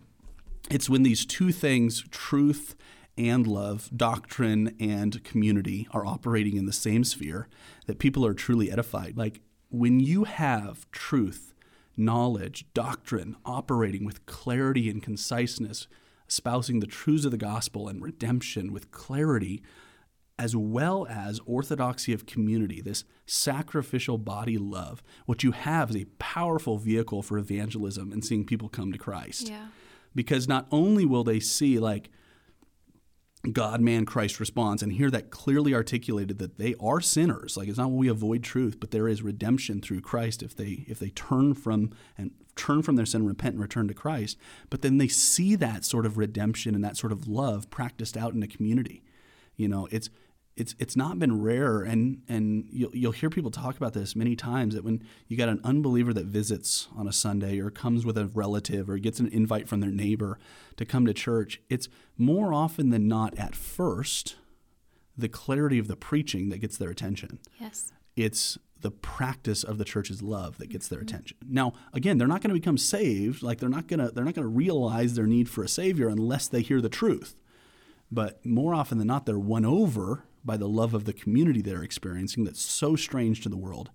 It's 0.70 0.88
when 0.88 1.02
these 1.02 1.24
two 1.26 1.52
things, 1.52 2.04
truth 2.10 2.74
and 3.18 3.46
love, 3.46 3.90
doctrine 3.96 4.74
and 4.78 5.22
community, 5.24 5.88
are 5.92 6.04
operating 6.06 6.56
in 6.56 6.66
the 6.66 6.72
same 6.72 7.04
sphere, 7.04 7.48
that 7.86 7.98
people 7.98 8.24
are 8.26 8.34
truly 8.34 8.70
edified. 8.70 9.16
Like 9.16 9.40
when 9.70 10.00
you 10.00 10.24
have 10.24 10.90
truth, 10.90 11.54
knowledge, 11.96 12.66
doctrine 12.74 13.36
operating 13.44 14.04
with 14.04 14.26
clarity 14.26 14.90
and 14.90 15.02
conciseness, 15.02 15.88
espousing 16.28 16.80
the 16.80 16.86
truths 16.86 17.24
of 17.24 17.30
the 17.30 17.36
gospel 17.38 17.88
and 17.88 18.02
redemption 18.02 18.72
with 18.72 18.90
clarity, 18.90 19.62
as 20.38 20.54
well 20.54 21.06
as 21.08 21.40
orthodoxy 21.46 22.12
of 22.12 22.26
community, 22.26 22.82
this 22.82 23.04
sacrificial 23.24 24.18
body 24.18 24.58
love, 24.58 25.02
what 25.24 25.42
you 25.42 25.52
have 25.52 25.88
is 25.90 25.96
a 25.96 26.04
powerful 26.18 26.76
vehicle 26.76 27.22
for 27.22 27.38
evangelism 27.38 28.12
and 28.12 28.22
seeing 28.24 28.44
people 28.44 28.68
come 28.68 28.92
to 28.92 28.98
Christ 28.98 29.48
Yeah. 29.48 29.68
because 30.14 30.46
not 30.46 30.66
only 30.70 31.06
will 31.06 31.24
they 31.24 31.40
see 31.40 31.78
like 31.78 32.10
God, 33.52 33.80
man, 33.80 34.06
Christ 34.06 34.40
response 34.40 34.82
and 34.82 34.92
hear 34.92 35.10
that 35.10 35.30
clearly 35.30 35.74
articulated 35.74 36.38
that 36.38 36.58
they 36.58 36.74
are 36.80 37.00
sinners. 37.00 37.56
Like 37.56 37.68
it's 37.68 37.78
not 37.78 37.88
when 37.88 37.98
we 37.98 38.08
avoid 38.08 38.42
truth, 38.42 38.78
but 38.80 38.90
there 38.90 39.08
is 39.08 39.22
redemption 39.22 39.80
through 39.80 40.00
Christ 40.00 40.42
if 40.42 40.56
they 40.56 40.84
if 40.88 40.98
they 40.98 41.10
turn 41.10 41.54
from 41.54 41.90
and 42.16 42.32
turn 42.56 42.82
from 42.82 42.96
their 42.96 43.06
sin, 43.06 43.26
repent, 43.26 43.54
and 43.54 43.62
return 43.62 43.86
to 43.88 43.94
Christ. 43.94 44.38
But 44.70 44.82
then 44.82 44.98
they 44.98 45.08
see 45.08 45.54
that 45.56 45.84
sort 45.84 46.06
of 46.06 46.16
redemption 46.16 46.74
and 46.74 46.82
that 46.84 46.96
sort 46.96 47.12
of 47.12 47.28
love 47.28 47.70
practiced 47.70 48.16
out 48.16 48.34
in 48.34 48.42
a 48.42 48.48
community. 48.48 49.02
You 49.56 49.68
know, 49.68 49.88
it's 49.90 50.10
it's 50.56 50.74
it's 50.78 50.96
not 50.96 51.18
been 51.18 51.42
rare, 51.42 51.82
and 51.82 52.22
and 52.28 52.66
you'll 52.70 52.94
you'll 52.94 53.12
hear 53.12 53.28
people 53.28 53.50
talk 53.50 53.76
about 53.76 53.92
this 53.92 54.16
many 54.16 54.34
times 54.34 54.74
that 54.74 54.84
when 54.84 55.02
you 55.28 55.36
got 55.36 55.50
an 55.50 55.60
unbeliever 55.64 56.14
that 56.14 56.26
visits 56.26 56.88
on 56.96 57.06
a 57.06 57.12
Sunday 57.12 57.60
or 57.60 57.70
comes 57.70 58.06
with 58.06 58.16
a 58.16 58.26
relative 58.26 58.88
or 58.88 58.96
gets 58.98 59.20
an 59.20 59.28
invite 59.28 59.68
from 59.68 59.80
their 59.80 59.90
neighbor 59.90 60.38
to 60.76 60.86
come 60.86 61.04
to 61.04 61.12
church, 61.12 61.60
it's 61.68 61.88
more 62.16 62.54
often 62.54 62.90
than 62.90 63.06
not 63.06 63.38
at 63.38 63.54
first 63.54 64.36
the 65.16 65.28
clarity 65.28 65.78
of 65.78 65.88
the 65.88 65.96
preaching 65.96 66.48
that 66.48 66.58
gets 66.58 66.78
their 66.78 66.90
attention. 66.90 67.38
Yes. 67.60 67.92
It's 68.16 68.58
the 68.80 68.90
practice 68.90 69.62
of 69.62 69.78
the 69.78 69.84
church's 69.84 70.22
love 70.22 70.58
that 70.58 70.68
gets 70.68 70.88
their 70.88 71.00
mm-hmm. 71.00 71.08
attention. 71.08 71.36
Now, 71.46 71.74
again, 71.92 72.16
they're 72.16 72.28
not 72.28 72.40
going 72.40 72.54
to 72.54 72.60
become 72.60 72.78
saved, 72.78 73.42
like 73.42 73.58
they're 73.58 73.68
not 73.68 73.88
going 73.88 74.00
to 74.00 74.10
they're 74.10 74.24
not 74.24 74.34
going 74.34 74.46
to 74.46 74.54
realize 74.54 75.14
their 75.14 75.26
need 75.26 75.50
for 75.50 75.62
a 75.62 75.68
savior 75.68 76.08
unless 76.08 76.48
they 76.48 76.62
hear 76.62 76.80
the 76.80 76.88
truth. 76.88 77.36
But 78.10 78.44
more 78.46 78.74
often 78.74 78.98
than 78.98 79.08
not, 79.08 79.26
they're 79.26 79.38
won 79.38 79.64
over 79.64 80.24
by 80.46 80.56
the 80.56 80.68
love 80.68 80.94
of 80.94 81.04
the 81.04 81.12
community 81.12 81.60
they're 81.60 81.82
experiencing 81.82 82.44
that's 82.44 82.62
so 82.62 82.96
strange 82.96 83.42
to 83.42 83.48
the 83.48 83.56
world. 83.56 83.90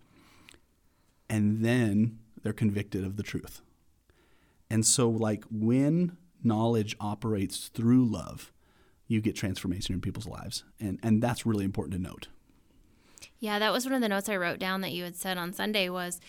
And 1.29 1.63
then 1.63 2.20
they're 2.43 2.53
convicted 2.53 3.05
of 3.05 3.15
the 3.15 3.24
truth. 3.24 3.62
And 4.70 4.86
so, 4.86 5.10
like, 5.10 5.43
when 5.50 6.17
knowledge 6.43 6.96
operates 7.00 7.70
through 7.70 8.05
love, 8.05 8.51
you 9.08 9.22
get 9.22 9.36
transformation 9.36 9.96
in 9.96 10.01
people's 10.01 10.27
lives. 10.27 10.63
And, 10.79 11.00
and 11.01 11.22
that's 11.22 11.46
really 11.46 11.65
important 11.65 11.93
to 11.96 12.01
note. 12.01 12.27
Yeah, 13.39 13.60
that 13.60 13.74
was 13.74 13.86
one 13.86 13.93
of 13.93 14.01
the 14.01 14.10
notes 14.10 14.29
I 14.29 14.38
wrote 14.38 14.60
down 14.60 14.81
that 14.81 14.91
you 14.91 15.03
had 15.03 15.15
said 15.15 15.38
on 15.38 15.53
Sunday 15.53 15.89
was 15.89 16.20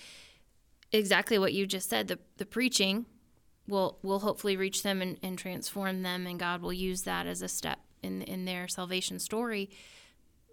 exactly 0.93 1.39
what 1.39 1.53
you 1.53 1.67
just 1.67 1.89
said. 1.89 2.09
The, 2.09 2.19
the 2.39 2.47
preaching 2.47 3.07
will 3.69 3.99
will 4.03 4.21
hopefully 4.21 4.57
reach 4.57 4.83
them 4.83 5.01
and, 5.01 5.19
and 5.23 5.39
transform 5.39 6.03
them, 6.03 6.27
and 6.27 6.39
God 6.39 6.63
will 6.63 6.73
use 6.73 7.03
that 7.03 7.27
as 7.27 7.43
a 7.43 7.49
step 7.49 7.79
in 8.03 8.23
in 8.23 8.45
their 8.45 8.67
salvation 8.67 9.19
story. 9.19 9.71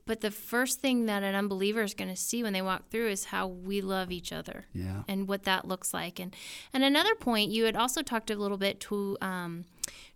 But 0.10 0.22
the 0.22 0.32
first 0.32 0.80
thing 0.80 1.06
that 1.06 1.22
an 1.22 1.36
unbeliever 1.36 1.84
is 1.84 1.94
going 1.94 2.10
to 2.10 2.16
see 2.16 2.42
when 2.42 2.51
they 2.51 2.63
walk 2.63 2.89
through 2.89 3.10
is 3.10 3.25
how 3.25 3.46
we 3.46 3.80
love 3.80 4.12
each 4.12 4.34
other, 4.34 4.66
Yeah. 4.74 5.04
and 5.08 5.28
what 5.28 5.44
that 5.44 5.68
looks 5.68 5.94
like. 5.94 6.20
And 6.20 6.36
and 6.74 6.84
another 6.84 7.13
point, 7.13 7.51
you 7.51 7.66
had 7.66 7.75
also 7.75 8.01
talked 8.01 8.32
a 8.32 8.36
little 8.36 8.58
bit 8.58 8.80
to 8.88 9.18
um, 9.22 9.66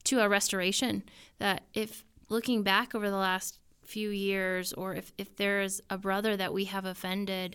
to 0.06 0.20
a 0.20 0.28
restoration 0.28 1.04
that 1.38 1.66
if 1.76 2.04
looking 2.28 2.64
back 2.64 2.96
over 2.96 3.08
the 3.12 3.18
last 3.18 3.60
few 3.86 4.10
years, 4.10 4.74
or 4.74 4.96
if 4.96 5.14
if 5.20 5.36
there 5.36 5.62
is 5.62 5.80
a 5.92 5.98
brother 6.00 6.36
that 6.38 6.54
we 6.54 6.66
have 6.66 6.86
offended. 6.86 7.54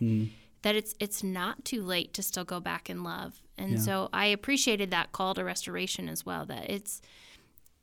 That 0.62 0.74
it's 0.76 0.94
it's 1.00 1.22
not 1.24 1.64
too 1.64 1.82
late 1.82 2.12
to 2.14 2.22
still 2.22 2.44
go 2.44 2.60
back 2.60 2.90
in 2.90 3.02
love, 3.04 3.42
and 3.56 3.72
Yeah. 3.72 3.78
so 3.78 4.08
I 4.12 4.26
appreciated 4.26 4.90
that 4.90 5.10
call 5.12 5.34
to 5.34 5.44
restoration 5.44 6.08
as 6.08 6.26
well. 6.26 6.46
That 6.46 6.70
it's 6.70 7.00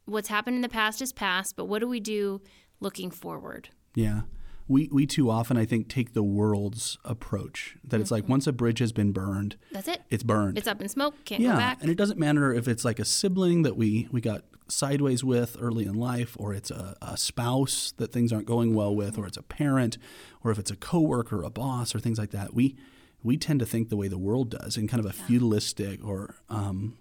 what's 0.06 0.28
happened 0.30 0.56
in 0.58 0.62
the 0.62 0.70
past 0.70 1.02
is 1.02 1.12
past, 1.14 1.56
but 1.58 1.66
what 1.66 1.80
do 1.80 1.88
we 1.90 2.00
do 2.02 2.42
looking 2.82 3.12
forward? 3.12 3.70
Yeah. 3.96 4.22
We, 4.68 4.90
we 4.92 5.06
too 5.06 5.30
often, 5.30 5.58
I 5.58 5.66
think, 5.66 5.90
take 5.90 6.14
the 6.14 6.24
world's 6.24 6.98
approach 7.06 7.78
that 7.84 8.02
it's 8.02 8.10
like 8.10 8.28
once 8.28 8.48
a 8.48 8.52
bridge 8.52 8.80
has 8.80 8.92
been 8.92 9.12
burned, 9.12 9.58
That's 9.72 9.88
it. 9.88 10.02
it's 10.10 10.24
burned. 10.24 10.58
It's 10.58 10.68
up 10.68 10.82
in 10.82 10.90
smoke. 10.90 11.14
Can't 11.24 11.42
yeah. 11.42 11.52
go 11.52 11.58
back. 11.58 11.82
And 11.82 11.92
it 11.92 11.98
doesn't 11.98 12.18
matter 12.18 12.52
if 12.52 12.68
it's 12.68 12.84
like 12.84 12.98
a 12.98 13.06
sibling 13.06 13.62
that 13.62 13.78
we, 13.78 14.08
we 14.12 14.22
got 14.22 14.44
sideways 14.68 15.24
with 15.24 15.56
early 15.60 15.86
in 15.86 15.94
life, 15.94 16.36
or 16.40 16.54
it's 16.54 16.72
a, 16.72 16.96
a 17.02 17.16
spouse 17.16 17.94
that 17.98 18.12
things 18.12 18.34
aren't 18.34 18.48
going 18.48 18.74
well 18.74 18.96
with, 18.96 19.20
or 19.20 19.28
it's 19.28 19.38
a 19.38 19.44
parent, 19.44 20.00
or 20.44 20.50
if 20.50 20.58
it's 20.58 20.72
a 20.72 20.76
coworker, 20.76 21.44
a 21.44 21.52
boss, 21.52 21.94
or 21.94 22.00
things 22.00 22.18
like 22.18 22.32
that. 22.32 22.56
We, 22.56 22.76
we 23.22 23.38
tend 23.38 23.60
to 23.60 23.66
think 23.66 23.90
the 23.90 23.98
way 23.98 24.08
the 24.08 24.18
world 24.18 24.50
does 24.50 24.78
in 24.78 24.88
kind 24.88 25.00
of 25.00 25.06
a 25.06 25.14
feudalistic 25.14 26.04
or 26.04 26.36
um, 26.50 26.98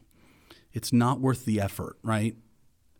it's 0.72 0.92
not 0.92 1.20
worth 1.20 1.44
the 1.44 1.60
effort, 1.60 1.96
right? 2.02 2.36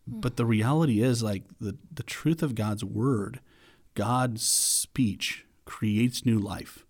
But 0.06 0.36
the 0.36 0.44
reality 0.44 1.02
is 1.02 1.22
like 1.22 1.44
the, 1.60 1.76
the 1.92 2.02
truth 2.02 2.42
of 2.42 2.54
God's 2.54 2.84
word, 2.84 3.40
God's 3.94 4.42
speech 4.42 5.44
creates 5.64 6.26
new 6.26 6.38
life. 6.38 6.84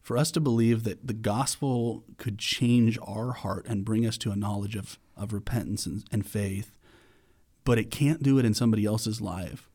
For 0.00 0.16
us 0.16 0.30
to 0.32 0.40
believe 0.40 0.84
that 0.84 1.06
the 1.06 1.12
gospel 1.12 2.04
could 2.16 2.38
change 2.38 2.98
our 3.02 3.32
heart 3.32 3.66
and 3.68 3.84
bring 3.84 4.06
us 4.06 4.16
to 4.18 4.30
a 4.30 4.36
knowledge 4.36 4.76
of, 4.76 4.98
of 5.16 5.32
repentance 5.32 5.84
and, 5.84 6.04
and 6.12 6.24
faith, 6.24 6.78
but 7.64 7.78
it 7.78 7.90
can't 7.90 8.22
do 8.22 8.38
it 8.38 8.44
in 8.44 8.54
somebody 8.54 8.84
else's 8.84 9.20
life 9.20 9.65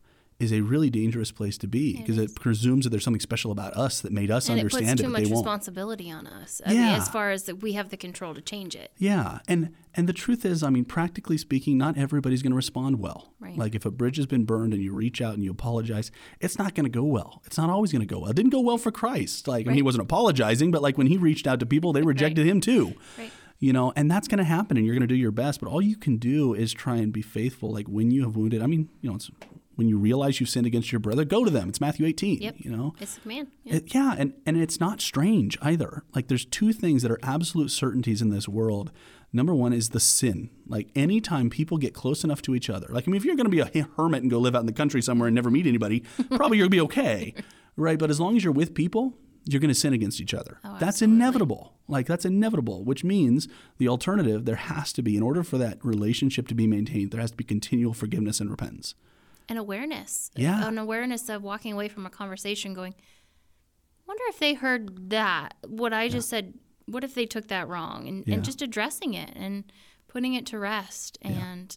is 0.42 0.52
a 0.52 0.60
really 0.60 0.90
dangerous 0.90 1.30
place 1.30 1.56
to 1.58 1.66
be 1.68 1.96
because 1.96 2.18
it, 2.18 2.34
presumes 2.34 2.84
that 2.84 2.90
there's 2.90 3.04
something 3.04 3.20
special 3.20 3.52
about 3.52 3.74
us 3.74 4.00
that 4.00 4.12
made 4.12 4.30
us 4.30 4.48
and 4.48 4.58
it 4.58 4.62
understand 4.62 4.86
puts 4.86 5.00
it, 5.00 5.04
too 5.04 5.08
but 5.10 5.12
much 5.20 5.24
they 5.28 5.32
won't. 5.34 5.44
responsibility 5.46 6.10
on 6.10 6.26
us. 6.26 6.60
I 6.66 6.70
mean, 6.70 6.80
Yeah. 6.82 6.96
as 6.96 7.08
far 7.08 7.30
as 7.30 7.44
that 7.44 7.62
we 7.62 7.72
have 7.72 7.90
the 7.90 7.96
control 7.96 8.34
to 8.34 8.40
change 8.40 8.74
it. 8.74 8.90
Yeah, 8.98 9.38
and 9.48 9.70
and 9.94 10.08
the 10.08 10.12
truth 10.12 10.44
is, 10.44 10.62
I 10.62 10.70
mean, 10.70 10.84
practically 10.86 11.36
speaking, 11.36 11.76
not 11.76 11.98
everybody's 11.98 12.42
going 12.42 12.52
to 12.52 12.56
respond 12.56 12.98
well. 12.98 13.32
Right. 13.40 13.56
Like 13.56 13.74
if 13.74 13.84
a 13.84 13.90
bridge 13.90 14.16
has 14.16 14.26
been 14.26 14.44
burned 14.44 14.72
and 14.72 14.82
you 14.82 14.92
reach 14.92 15.20
out 15.20 15.34
and 15.34 15.44
you 15.44 15.50
apologize, 15.50 16.10
it's 16.40 16.58
not 16.58 16.74
going 16.74 16.84
to 16.84 16.90
go 16.90 17.04
well. 17.04 17.42
It's 17.44 17.58
not 17.58 17.68
always 17.70 17.92
going 17.92 18.00
to 18.00 18.06
go 18.06 18.20
well. 18.20 18.30
It 18.30 18.36
didn't 18.36 18.52
go 18.52 18.60
well 18.60 18.78
for 18.78 18.90
Christ. 18.90 19.46
Like 19.46 19.66
I 19.66 19.68
mean, 19.68 19.76
he 19.76 19.82
wasn't 19.82 20.02
apologizing, 20.02 20.70
but 20.70 20.82
like 20.82 20.96
when 20.98 21.06
he 21.08 21.18
reached 21.18 21.46
out 21.46 21.60
to 21.60 21.66
people, 21.66 21.92
they 21.92 22.02
rejected 22.14 22.46
him 22.46 22.60
too. 22.60 22.94
Right. 23.18 23.30
You 23.58 23.72
know, 23.72 23.92
and 23.94 24.10
that's 24.10 24.26
going 24.26 24.38
to 24.38 24.44
happen, 24.44 24.76
and 24.76 24.84
you're 24.84 24.94
going 24.96 25.06
to 25.06 25.14
do 25.14 25.14
your 25.14 25.30
best. 25.30 25.60
But 25.60 25.68
all 25.68 25.80
you 25.80 25.96
can 25.96 26.16
do 26.16 26.52
is 26.52 26.72
try 26.72 26.96
and 26.96 27.12
be 27.12 27.22
faithful. 27.22 27.70
Like 27.70 27.86
when 27.86 28.10
you 28.10 28.22
have 28.24 28.34
wounded, 28.34 28.60
I 28.60 28.66
mean, 28.66 28.88
you 29.02 29.08
know, 29.08 29.14
it's 29.14 29.30
when 29.76 29.88
you 29.88 29.98
realize 29.98 30.40
you've 30.40 30.48
sinned 30.48 30.66
against 30.66 30.92
your 30.92 30.98
brother, 30.98 31.24
go 31.24 31.44
to 31.44 31.50
them. 31.50 31.68
It's 31.68 31.80
Matthew 31.80 32.06
18. 32.06 32.40
Yep. 32.40 32.54
You 32.58 32.70
know, 32.70 32.94
It's 33.00 33.16
a 33.16 33.20
command. 33.20 33.48
Yeah. 33.64 33.76
it, 33.76 33.94
yeah, 33.94 34.14
and, 34.18 34.34
and 34.44 34.56
it's 34.56 34.80
not 34.80 35.00
strange 35.00 35.58
either. 35.62 36.04
Like 36.14 36.28
there's 36.28 36.44
two 36.44 36.72
things 36.72 37.02
that 37.02 37.10
are 37.10 37.18
absolute 37.22 37.70
certainties 37.70 38.22
in 38.22 38.30
this 38.30 38.48
world. 38.48 38.90
Number 39.32 39.54
one 39.54 39.72
is 39.72 39.90
the 39.90 40.00
sin. 40.00 40.50
Like 40.66 40.88
anytime 40.94 41.48
people 41.48 41.78
get 41.78 41.94
close 41.94 42.22
enough 42.22 42.42
to 42.42 42.54
each 42.54 42.68
other, 42.68 42.86
like 42.90 43.08
I 43.08 43.10
mean, 43.10 43.16
if 43.16 43.24
you're 43.24 43.36
going 43.36 43.50
to 43.50 43.70
be 43.72 43.80
a 43.80 43.88
hermit 43.96 44.22
and 44.22 44.30
go 44.30 44.38
live 44.38 44.54
out 44.54 44.60
in 44.60 44.66
the 44.66 44.72
country 44.72 45.00
somewhere 45.00 45.28
and 45.28 45.34
never 45.34 45.50
meet 45.50 45.66
anybody, 45.66 46.00
probably 46.30 46.58
you're 46.58 46.68
going 46.68 46.70
to 46.70 46.76
be 46.76 46.80
okay, 46.82 47.34
right? 47.76 47.98
But 47.98 48.10
as 48.10 48.20
long 48.20 48.36
as 48.36 48.44
you're 48.44 48.52
with 48.52 48.74
people, 48.74 49.16
you're 49.44 49.60
going 49.60 49.68
to 49.68 49.74
sin 49.74 49.92
against 49.92 50.20
each 50.20 50.34
other. 50.34 50.58
Oh, 50.64 50.72
that's 50.78 51.02
absolutely. 51.02 51.16
inevitable. 51.16 51.72
Like 51.88 52.06
that's 52.06 52.24
inevitable, 52.24 52.84
which 52.84 53.04
means 53.04 53.48
the 53.78 53.88
alternative 53.88 54.44
there 54.44 54.56
has 54.56 54.92
to 54.94 55.02
be 55.02 55.16
in 55.16 55.22
order 55.22 55.42
for 55.42 55.58
that 55.58 55.84
relationship 55.84 56.46
to 56.48 56.54
be 56.54 56.66
maintained, 56.66 57.10
there 57.10 57.20
has 57.20 57.32
to 57.32 57.36
be 57.36 57.44
continual 57.44 57.94
forgiveness 57.94 58.40
and 58.40 58.50
repentance. 58.50 58.94
And 59.48 59.58
awareness. 59.58 60.30
Yeah. 60.34 60.66
An 60.66 60.78
awareness 60.78 61.28
of 61.28 61.42
walking 61.42 61.72
away 61.72 61.88
from 61.88 62.06
a 62.06 62.10
conversation 62.10 62.74
going, 62.74 62.94
wonder 64.06 64.22
if 64.28 64.38
they 64.38 64.54
heard 64.54 65.10
that, 65.10 65.54
what 65.66 65.92
I 65.92 66.08
just 66.08 66.28
said, 66.28 66.54
what 66.86 67.04
if 67.04 67.14
they 67.14 67.26
took 67.26 67.48
that 67.48 67.68
wrong? 67.68 68.08
And, 68.08 68.24
Yeah. 68.26 68.34
and 68.34 68.44
just 68.44 68.62
addressing 68.62 69.14
it 69.14 69.30
and 69.36 69.64
putting 70.08 70.34
it 70.34 70.46
to 70.46 70.58
rest. 70.58 71.18
And, 71.22 71.76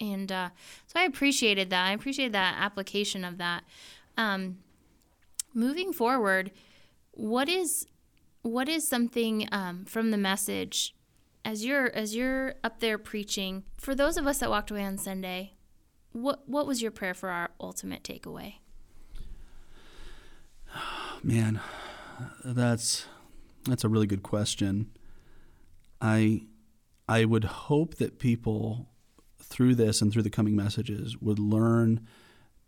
and 0.00 0.30
uh, 0.30 0.50
so 0.86 0.98
I 1.00 1.04
appreciated 1.04 1.70
that. 1.70 1.86
I 1.86 1.92
appreciated 1.92 2.32
that 2.32 2.56
application 2.58 3.24
of 3.24 3.38
that. 3.38 3.64
Um, 4.16 4.58
moving 5.52 5.92
forward, 5.92 6.50
what 7.12 7.48
is 7.48 7.86
what 8.42 8.68
is 8.68 8.86
something 8.86 9.48
um, 9.52 9.84
from 9.86 10.10
the 10.10 10.18
message 10.18 10.94
as 11.44 11.64
you're 11.64 11.86
as 11.94 12.14
you're 12.14 12.54
up 12.62 12.80
there 12.80 12.98
preaching 12.98 13.64
for 13.78 13.94
those 13.94 14.16
of 14.18 14.26
us 14.26 14.38
that 14.38 14.50
walked 14.50 14.70
away 14.70 14.84
on 14.84 14.98
Sunday? 14.98 15.54
What 16.14 16.48
what 16.48 16.64
was 16.68 16.80
your 16.80 16.92
prayer 16.92 17.12
for 17.12 17.28
our 17.28 17.50
ultimate 17.60 18.04
takeaway? 18.04 18.54
Man, 21.24 21.60
that's 22.44 23.06
that's 23.64 23.82
a 23.82 23.88
really 23.88 24.06
good 24.06 24.22
question. 24.22 24.92
I 26.00 26.42
I 27.08 27.24
would 27.24 27.42
hope 27.42 27.96
that 27.96 28.20
people 28.20 28.90
through 29.40 29.74
this 29.74 30.00
and 30.00 30.12
through 30.12 30.22
the 30.22 30.30
coming 30.30 30.54
messages 30.54 31.20
would 31.20 31.40
learn 31.40 32.06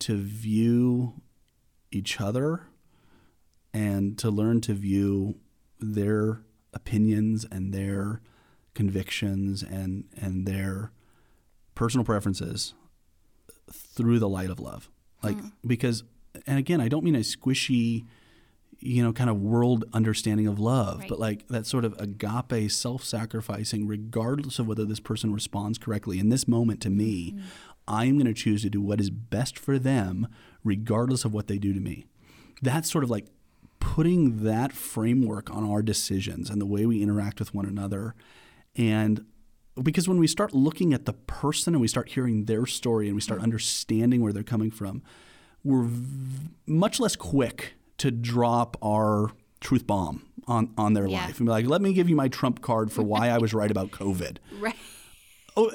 to 0.00 0.16
view 0.16 1.14
each 1.92 2.20
other 2.20 2.62
and 3.72 4.18
to 4.18 4.28
learn 4.28 4.60
to 4.62 4.74
view 4.74 5.36
their 5.78 6.42
opinions 6.74 7.46
and 7.48 7.72
their 7.72 8.22
convictions 8.74 9.62
and 9.62 10.06
and 10.20 10.46
their 10.48 10.90
personal 11.76 12.04
preferences 12.04 12.74
through 13.72 14.18
the 14.18 14.28
light 14.28 14.50
of 14.50 14.60
love. 14.60 14.90
Like 15.22 15.38
hmm. 15.38 15.48
because 15.66 16.04
and 16.46 16.58
again, 16.58 16.80
I 16.80 16.88
don't 16.88 17.04
mean 17.04 17.16
a 17.16 17.20
squishy 17.20 18.04
you 18.78 19.02
know, 19.02 19.12
kind 19.12 19.30
of 19.30 19.40
world 19.40 19.84
understanding 19.92 20.46
of 20.46 20.58
love, 20.58 21.00
Right. 21.00 21.08
but 21.08 21.18
like 21.18 21.48
that 21.48 21.66
sort 21.66 21.84
of 21.84 21.94
agape, 21.98 22.70
self 22.70 23.04
sacrificing, 23.04 23.86
regardless 23.86 24.58
of 24.58 24.66
whether 24.66 24.84
this 24.84 25.00
person 25.00 25.32
responds 25.32 25.78
correctly. 25.78 26.18
In 26.18 26.28
this 26.28 26.46
moment, 26.46 26.80
to 26.82 26.90
me, 26.90 27.32
mm-hmm. 27.32 27.46
I'm 27.88 28.14
going 28.14 28.26
to 28.26 28.34
choose 28.34 28.62
to 28.62 28.70
do 28.70 28.80
what 28.80 29.00
is 29.00 29.10
best 29.10 29.58
for 29.58 29.78
them, 29.78 30.28
regardless 30.64 31.24
of 31.24 31.32
what 31.32 31.46
they 31.46 31.58
do 31.58 31.72
to 31.72 31.80
me. 31.80 32.06
That's 32.62 32.90
sort 32.90 33.04
of 33.04 33.10
like 33.10 33.26
putting 33.80 34.42
that 34.44 34.72
framework 34.72 35.50
on 35.50 35.68
our 35.68 35.82
decisions 35.82 36.50
and 36.50 36.60
the 36.60 36.66
way 36.66 36.86
we 36.86 37.02
interact 37.02 37.38
with 37.38 37.54
one 37.54 37.66
another. 37.66 38.14
And 38.74 39.24
because 39.82 40.08
when 40.08 40.18
we 40.18 40.26
start 40.26 40.54
looking 40.54 40.94
at 40.94 41.04
the 41.04 41.12
person 41.12 41.74
and 41.74 41.80
we 41.80 41.88
start 41.88 42.10
hearing 42.10 42.44
their 42.44 42.66
story 42.66 43.06
and 43.06 43.14
we 43.14 43.20
start 43.20 43.38
mm-hmm. 43.38 43.44
understanding 43.44 44.22
where 44.22 44.32
they're 44.32 44.42
coming 44.42 44.70
from, 44.70 45.02
we're 45.64 45.82
v- 45.84 46.48
much 46.66 47.00
less 47.00 47.16
quick 47.16 47.74
to 47.98 48.10
drop 48.10 48.76
our 48.82 49.30
truth 49.60 49.86
bomb 49.86 50.26
on, 50.46 50.72
on 50.78 50.92
their 50.94 51.06
Yeah. 51.06 51.24
life 51.26 51.38
and 51.38 51.46
be 51.46 51.50
like, 51.50 51.66
let 51.66 51.82
me 51.82 51.92
give 51.92 52.08
you 52.08 52.16
my 52.16 52.28
trump 52.28 52.62
card 52.62 52.92
for 52.92 53.02
why 53.02 53.28
I 53.28 53.38
was 53.38 53.52
right 53.60 53.70
about 53.70 53.90
COVID. 53.90 54.38
Right. 54.58 54.76
Oh, 55.56 55.70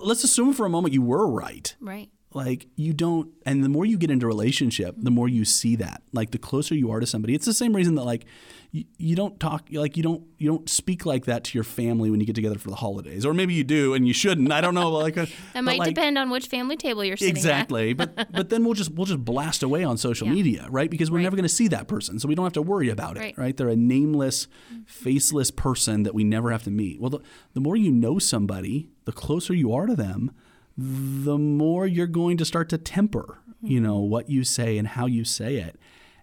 let's 0.00 0.22
assume 0.22 0.52
for 0.52 0.64
a 0.64 0.70
moment 0.70 0.94
you 0.94 1.02
were 1.02 1.26
right. 1.26 1.74
Right. 1.80 2.08
Like 2.34 2.66
you 2.74 2.92
don't, 2.92 3.30
and 3.46 3.62
the 3.62 3.68
more 3.68 3.86
you 3.86 3.96
get 3.96 4.10
into 4.10 4.26
relationship, 4.26 4.96
the 4.98 5.10
more 5.12 5.28
you 5.28 5.44
see 5.44 5.76
that. 5.76 6.02
Like 6.12 6.32
the 6.32 6.38
closer 6.38 6.74
you 6.74 6.90
are 6.90 6.98
to 6.98 7.06
somebody, 7.06 7.32
it's 7.34 7.46
the 7.46 7.54
same 7.54 7.74
reason 7.76 7.94
that 7.94 8.02
like 8.02 8.24
you, 8.72 8.84
you 8.98 9.14
don't 9.14 9.38
talk, 9.38 9.68
like 9.70 9.96
you 9.96 10.02
don't 10.02 10.24
you 10.38 10.48
don't 10.50 10.68
speak 10.68 11.06
like 11.06 11.26
that 11.26 11.44
to 11.44 11.56
your 11.56 11.62
family 11.62 12.10
when 12.10 12.18
you 12.18 12.26
get 12.26 12.34
together 12.34 12.58
for 12.58 12.70
the 12.70 12.76
holidays, 12.76 13.24
or 13.24 13.34
maybe 13.34 13.54
you 13.54 13.62
do 13.62 13.94
and 13.94 14.04
you 14.08 14.12
shouldn't. 14.12 14.50
I 14.50 14.60
don't 14.60 14.74
know. 14.74 14.90
Like 14.90 15.16
uh, 15.16 15.26
That 15.54 15.62
might 15.62 15.78
like, 15.78 15.94
depend 15.94 16.18
on 16.18 16.28
which 16.28 16.48
family 16.48 16.76
table 16.76 17.04
you're 17.04 17.16
sitting 17.16 17.34
at. 17.36 17.38
Exactly, 17.38 17.92
but 17.92 18.16
but 18.32 18.48
then 18.48 18.64
we'll 18.64 18.74
just 18.74 18.90
we'll 18.90 19.06
just 19.06 19.24
blast 19.24 19.62
away 19.62 19.84
on 19.84 19.96
social 19.96 20.26
Yeah. 20.26 20.32
media, 20.34 20.66
right? 20.70 20.90
Because 20.90 21.12
we're 21.12 21.18
Right. 21.18 21.22
never 21.22 21.36
going 21.36 21.44
to 21.48 21.54
see 21.54 21.68
that 21.68 21.86
person, 21.86 22.18
so 22.18 22.26
we 22.26 22.34
don't 22.34 22.44
have 22.44 22.52
to 22.54 22.62
worry 22.62 22.88
about 22.88 23.16
it, 23.16 23.20
Right. 23.20 23.38
right? 23.38 23.56
They're 23.56 23.68
a 23.68 23.76
nameless, 23.76 24.48
faceless 24.86 25.52
person 25.52 26.02
that 26.02 26.14
we 26.14 26.24
never 26.24 26.50
have 26.50 26.64
to 26.64 26.70
meet. 26.72 27.00
Well, 27.00 27.10
the, 27.10 27.20
the 27.52 27.60
more 27.60 27.76
you 27.76 27.92
know 27.92 28.18
somebody, 28.18 28.88
the 29.04 29.12
closer 29.12 29.54
you 29.54 29.72
are 29.72 29.86
to 29.86 29.94
them, 29.94 30.32
the 30.76 31.38
more 31.38 31.86
you're 31.86 32.06
going 32.06 32.36
to 32.36 32.44
start 32.44 32.68
to 32.70 32.78
temper 32.78 33.38
you 33.64 33.80
know, 33.80 33.98
what 33.98 34.28
you 34.28 34.44
say 34.44 34.78
and 34.78 34.88
how 34.88 35.06
you 35.06 35.24
say 35.24 35.56
it. 35.56 35.76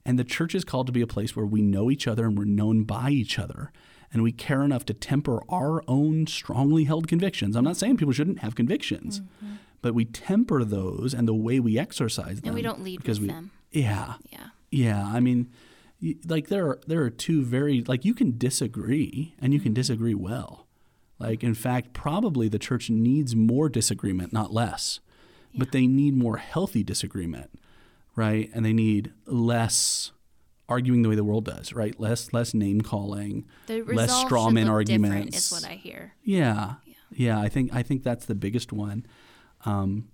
And 0.05 0.17
the 0.17 0.23
church 0.23 0.55
is 0.55 0.63
called 0.63 0.87
to 0.87 0.93
be 0.93 1.01
a 1.01 1.07
place 1.07 1.35
where 1.35 1.45
we 1.45 1.61
know 1.61 1.91
each 1.91 2.07
other 2.07 2.25
and 2.25 2.37
we're 2.37 2.45
known 2.45 2.83
by 2.83 3.09
each 3.09 3.37
other. 3.37 3.71
And 4.13 4.23
we 4.23 4.31
care 4.31 4.61
enough 4.61 4.85
to 4.85 4.93
temper 4.93 5.41
our 5.49 5.83
own 5.87 6.27
strongly 6.27 6.83
held 6.83 7.07
convictions. 7.07 7.55
I'm 7.55 7.63
not 7.63 7.77
saying 7.77 7.97
people 7.97 8.13
shouldn't 8.13 8.39
have 8.39 8.55
convictions, 8.55 9.21
mm-hmm. 9.21 9.55
but 9.81 9.93
we 9.93 10.05
temper 10.05 10.63
those 10.63 11.13
and 11.13 11.27
the 11.27 11.33
way 11.33 11.59
we 11.59 11.79
exercise 11.79 12.41
them. 12.41 12.49
And 12.49 12.55
we 12.55 12.61
don't 12.61 12.83
lead 12.83 12.97
because 12.97 13.19
with 13.19 13.29
we, 13.29 13.33
them. 13.33 13.51
Yeah. 13.71 14.15
Yeah. 14.29 14.47
Yeah. 14.69 15.05
I 15.05 15.19
mean, 15.19 15.49
like 16.27 16.47
there 16.47 16.67
are 16.67 16.79
there 16.87 17.01
are 17.03 17.09
two 17.09 17.43
very 17.43 17.83
like 17.83 18.03
you 18.03 18.13
can 18.13 18.37
disagree 18.37 19.33
and 19.39 19.53
you 19.53 19.59
can 19.59 19.69
mm-hmm. 19.69 19.75
disagree 19.75 20.15
well. 20.15 20.67
Like 21.21 21.43
in 21.43 21.53
fact, 21.53 21.93
probably 21.93 22.47
the 22.47 22.59
church 22.59 22.89
needs 22.89 23.35
more 23.35 23.69
disagreement, 23.69 24.33
not 24.33 24.51
less. 24.51 24.99
Yeah. 25.51 25.59
But 25.59 25.71
they 25.71 25.85
need 25.85 26.15
more 26.15 26.37
healthy 26.37 26.83
disagreement, 26.83 27.51
right? 28.15 28.49
And 28.53 28.65
they 28.65 28.73
need 28.73 29.13
less 29.25 30.11
arguing 30.67 31.01
the 31.01 31.09
way 31.09 31.15
the 31.15 31.23
world 31.23 31.45
does, 31.45 31.73
right? 31.73 31.99
Less 31.99 32.33
less 32.33 32.53
name 32.53 32.81
calling, 32.81 33.45
less 33.67 34.15
straw 34.21 34.49
man 34.49 34.67
arguments. 34.69 35.37
Is 35.37 35.51
what 35.51 35.69
I 35.69 35.75
hear. 35.75 36.13
Yeah, 36.23 36.75
yeah, 36.85 36.93
yeah, 37.11 37.39
I 37.39 37.49
think 37.49 37.73
I 37.73 37.83
think 37.83 38.03
that's 38.03 38.25
the 38.25 38.35
biggest 38.35 38.71
one. 38.71 39.05
Um, 39.65 40.07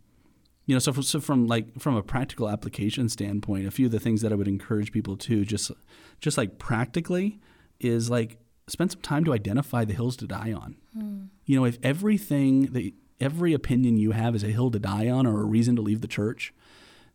you 0.65 0.75
know, 0.75 0.79
so 0.79 0.91
from, 0.91 1.03
so 1.03 1.21
from 1.21 1.47
like 1.47 1.79
from 1.79 1.95
a 1.95 2.03
practical 2.03 2.49
application 2.49 3.07
standpoint, 3.07 3.67
a 3.67 3.71
few 3.71 3.85
of 3.85 3.91
the 3.91 3.99
things 3.99 4.21
that 4.21 4.33
I 4.33 4.35
would 4.35 4.47
encourage 4.47 4.91
people 4.91 5.15
to 5.17 5.45
just 5.45 5.71
just 6.19 6.37
like 6.37 6.57
practically 6.57 7.39
is 7.79 8.09
like 8.09 8.39
spend 8.67 8.91
some 8.91 9.01
time 9.01 9.23
to 9.25 9.33
identify 9.33 9.85
the 9.85 9.93
hills 9.93 10.17
to 10.17 10.27
die 10.27 10.51
on. 10.51 10.75
Hmm. 10.93 11.25
You 11.45 11.57
know, 11.57 11.65
if 11.65 11.77
everything 11.81 12.67
that 12.73 12.93
every 13.19 13.53
opinion 13.53 13.97
you 13.97 14.11
have 14.11 14.35
is 14.35 14.43
a 14.43 14.47
hill 14.47 14.71
to 14.71 14.79
die 14.79 15.09
on 15.09 15.25
or 15.25 15.41
a 15.41 15.45
reason 15.45 15.75
to 15.77 15.81
leave 15.81 16.01
the 16.01 16.07
church, 16.07 16.53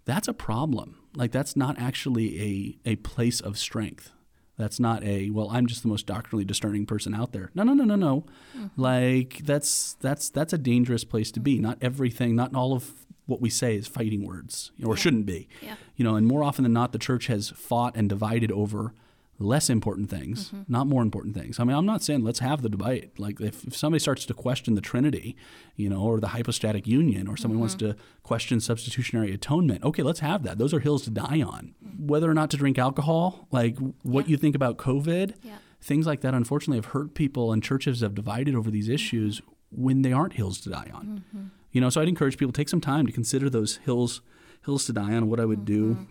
that's 0.04 0.28
a 0.28 0.32
problem. 0.32 0.98
Like 1.14 1.30
that's 1.30 1.56
not 1.56 1.78
actually 1.78 2.40
a 2.84 2.92
a 2.92 2.96
place 2.96 3.40
of 3.40 3.58
strength. 3.58 4.12
That's 4.58 4.78
not 4.78 5.02
a 5.04 5.30
well. 5.30 5.48
I'm 5.50 5.66
just 5.66 5.82
the 5.82 5.88
most 5.88 6.06
doctrinally 6.06 6.44
discerning 6.44 6.86
person 6.86 7.14
out 7.14 7.32
there. 7.32 7.50
No, 7.54 7.62
no, 7.62 7.74
no, 7.74 7.84
no, 7.84 7.96
no. 7.96 8.26
Mm-hmm. 8.56 8.80
Like 8.80 9.40
that's 9.44 9.94
that's 9.94 10.30
that's 10.30 10.52
a 10.52 10.58
dangerous 10.58 11.04
place 11.04 11.30
to 11.32 11.40
be. 11.40 11.58
Not 11.58 11.78
everything, 11.80 12.34
not 12.36 12.54
all 12.54 12.72
of 12.72 13.06
what 13.26 13.40
we 13.40 13.50
say 13.50 13.76
is 13.76 13.86
fighting 13.86 14.26
words, 14.26 14.72
or 14.84 14.94
yeah. 14.94 15.00
shouldn't 15.00 15.26
be. 15.26 15.48
Yeah. 15.62 15.74
You 15.96 16.04
know, 16.04 16.16
and 16.16 16.26
more 16.26 16.42
often 16.42 16.64
than 16.64 16.72
not, 16.72 16.92
the 16.92 16.98
church 16.98 17.28
has 17.28 17.50
fought 17.50 17.96
and 17.96 18.08
divided 18.08 18.50
over 18.52 18.94
less 19.42 19.68
important 19.68 20.09
things, 20.09 20.48
mm-hmm. 20.48 20.62
not 20.72 20.87
more 20.87 21.02
important 21.02 21.35
things. 21.35 21.61
I 21.61 21.64
mean, 21.64 21.76
I'm 21.76 21.87
not 21.87 22.02
saying 22.02 22.22
let's 22.22 22.38
have 22.38 22.62
the 22.62 22.68
debate. 22.68 23.18
Like 23.18 23.40
if, 23.40 23.64
if 23.64 23.76
somebody 23.76 24.00
starts 24.00 24.24
to 24.26 24.35
question 24.35 24.74
the 24.74 24.81
Trinity, 24.81 25.37
you 25.76 25.90
know, 25.90 26.00
or 26.00 26.20
the 26.20 26.28
hypostatic 26.28 26.87
union, 26.87 27.28
or 27.28 27.37
someone 27.37 27.57
mm-hmm. 27.57 27.61
wants 27.61 27.74
to 27.76 27.96
question 28.22 28.61
substitutionary 28.61 29.33
atonement, 29.33 29.85
okay, 29.85 30.02
let's 30.02 30.20
have 30.20 30.42
that. 30.44 30.59
Those 30.59 30.72
are 30.72 30.81
hills 30.81 31.02
to 31.05 31.11
die 31.11 31.42
on. 31.42 31.74
Whether 31.98 32.31
or 32.31 32.35
not 32.35 32.50
to 32.50 32.57
drink 32.57 32.78
alcohol, 32.78 33.48
like 33.50 33.76
what 34.02 34.26
yeah. 34.26 34.33
you 34.33 34.37
think 34.37 34.55
about 34.55 34.78
COVID, 34.78 35.35
yeah. 35.42 35.57
things 35.81 36.07
like 36.07 36.20
that, 36.22 36.35
unfortunately, 36.35 36.78
have 36.78 36.92
hurt 36.92 37.14
people, 37.14 37.52
and 37.52 37.62
churches 37.62 38.00
have 38.00 38.14
divided 38.14 38.55
over 38.55 38.70
these 38.70 38.88
issues 38.88 39.42
when 39.70 40.02
they 40.02 40.12
aren't 40.12 40.35
hills 40.35 40.61
to 40.61 40.70
die 40.70 40.90
on. 40.92 41.24
Mm-hmm. 41.26 41.44
You 41.72 41.81
know, 41.81 41.90
so 41.90 42.00
I'd 42.00 42.09
encourage 42.09 42.37
people 42.37 42.52
to 42.52 42.57
take 42.57 42.68
some 42.68 42.81
time 42.81 43.07
to 43.07 43.12
consider 43.12 43.48
those 43.48 43.78
hills 43.78 44.20
hills 44.64 44.85
to 44.87 44.92
die 44.92 45.14
on. 45.14 45.28
What 45.28 45.40
I 45.40 45.44
would 45.44 45.64
do. 45.64 46.07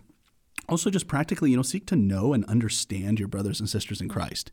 Also, 0.68 0.90
just 0.90 1.08
practically, 1.08 1.50
you 1.50 1.56
know, 1.56 1.62
seek 1.62 1.86
to 1.86 1.96
know 1.96 2.32
and 2.32 2.44
understand 2.44 3.18
your 3.18 3.28
brothers 3.28 3.60
and 3.60 3.68
sisters 3.68 4.00
in 4.00 4.08
Christ. 4.08 4.50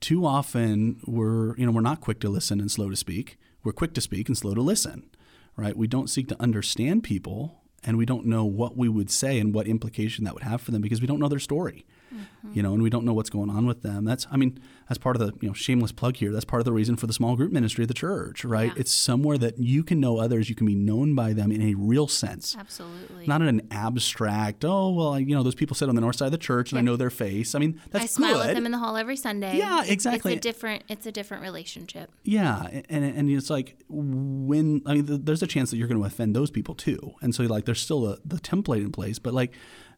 Too 0.00 0.24
often, 0.24 1.00
we're 1.04 1.56
you 1.56 1.66
know 1.66 1.72
we're 1.72 1.80
not 1.80 2.00
quick 2.00 2.20
to 2.20 2.28
listen 2.28 2.60
and 2.60 2.70
slow 2.70 2.88
to 2.90 2.96
speak. 2.96 3.38
We're 3.64 3.72
quick 3.72 3.94
to 3.94 4.00
speak 4.00 4.28
and 4.28 4.38
slow 4.38 4.54
to 4.54 4.62
listen, 4.62 5.10
right? 5.56 5.76
We 5.76 5.88
don't 5.88 6.08
seek 6.08 6.28
to 6.28 6.40
understand 6.40 7.02
people, 7.02 7.62
and 7.82 7.98
we 7.98 8.06
don't 8.06 8.26
know 8.26 8.44
what 8.44 8.76
we 8.76 8.88
would 8.88 9.10
say 9.10 9.40
and 9.40 9.52
what 9.52 9.66
implication 9.66 10.24
that 10.24 10.34
would 10.34 10.44
have 10.44 10.60
for 10.60 10.70
them 10.70 10.80
because 10.80 11.00
we 11.00 11.08
don't 11.08 11.18
know 11.18 11.28
their 11.28 11.40
story 11.40 11.84
mm-hmm. 12.14 12.52
you 12.52 12.62
know, 12.62 12.72
and 12.74 12.82
we 12.82 12.90
don't 12.90 13.04
know 13.04 13.14
what's 13.14 13.30
going 13.30 13.50
on 13.50 13.66
with 13.66 13.82
them. 13.82 14.04
That's, 14.04 14.26
I 14.30 14.36
mean, 14.36 14.58
that's 14.88 14.98
part 14.98 15.16
of 15.16 15.20
the, 15.20 15.32
you 15.40 15.48
know, 15.48 15.54
shameless 15.54 15.92
plug 15.92 16.16
here. 16.16 16.32
That's 16.32 16.44
part 16.44 16.60
of 16.60 16.64
the 16.64 16.72
reason 16.72 16.96
for 16.96 17.06
the 17.06 17.12
small 17.12 17.36
group 17.36 17.52
ministry 17.52 17.84
of 17.84 17.88
the 17.88 17.94
church, 17.94 18.44
right? 18.44 18.72
Yeah. 18.74 18.80
It's 18.80 18.92
somewhere 18.92 19.36
that 19.38 19.58
you 19.58 19.84
can 19.84 20.00
know 20.00 20.18
others, 20.18 20.48
you 20.48 20.54
can 20.54 20.66
be 20.66 20.74
known 20.74 21.14
by 21.14 21.32
them 21.32 21.52
in 21.52 21.60
a 21.60 21.74
real 21.74 22.08
sense. 22.08 22.56
Absolutely. 22.58 23.26
Not 23.26 23.42
in 23.42 23.48
an 23.48 23.68
abstract, 23.70 24.64
oh, 24.64 24.90
well, 24.90 25.14
I, 25.14 25.18
you 25.18 25.34
know, 25.34 25.42
those 25.42 25.54
people 25.54 25.76
sit 25.76 25.88
on 25.88 25.94
the 25.94 26.00
north 26.00 26.16
side 26.16 26.26
of 26.26 26.32
the 26.32 26.38
church 26.38 26.72
and 26.72 26.76
yep. 26.76 26.82
I 26.82 26.86
know 26.86 26.96
their 26.96 27.10
face. 27.10 27.54
I 27.54 27.58
mean, 27.58 27.80
that's 27.90 28.04
I 28.04 28.06
smile 28.06 28.34
good. 28.34 28.50
at 28.50 28.54
them 28.54 28.66
in 28.66 28.72
the 28.72 28.78
hall 28.78 28.96
every 28.96 29.16
Sunday. 29.16 29.58
Yeah, 29.58 29.84
exactly. 29.84 30.32
It's 30.32 30.38
a 30.38 30.40
different, 30.40 30.84
it's 30.88 31.06
a 31.06 31.12
different 31.12 31.42
relationship. 31.42 32.10
Yeah. 32.24 32.68
And, 32.88 33.04
and 33.04 33.30
it's 33.30 33.50
like 33.50 33.76
when, 33.88 34.82
I 34.86 34.94
mean, 34.94 35.24
there's 35.24 35.42
a 35.42 35.46
chance 35.46 35.70
that 35.70 35.76
you're 35.76 35.88
going 35.88 36.00
to 36.00 36.06
offend 36.06 36.34
those 36.34 36.50
people 36.50 36.74
too. 36.74 37.14
And 37.20 37.34
so 37.34 37.42
like, 37.44 37.66
there's 37.66 37.80
still 37.80 38.06
a, 38.06 38.18
the 38.24 38.36
template 38.36 38.78
in 38.78 38.92
place, 38.92 39.18
but 39.18 39.34
like, 39.34 39.52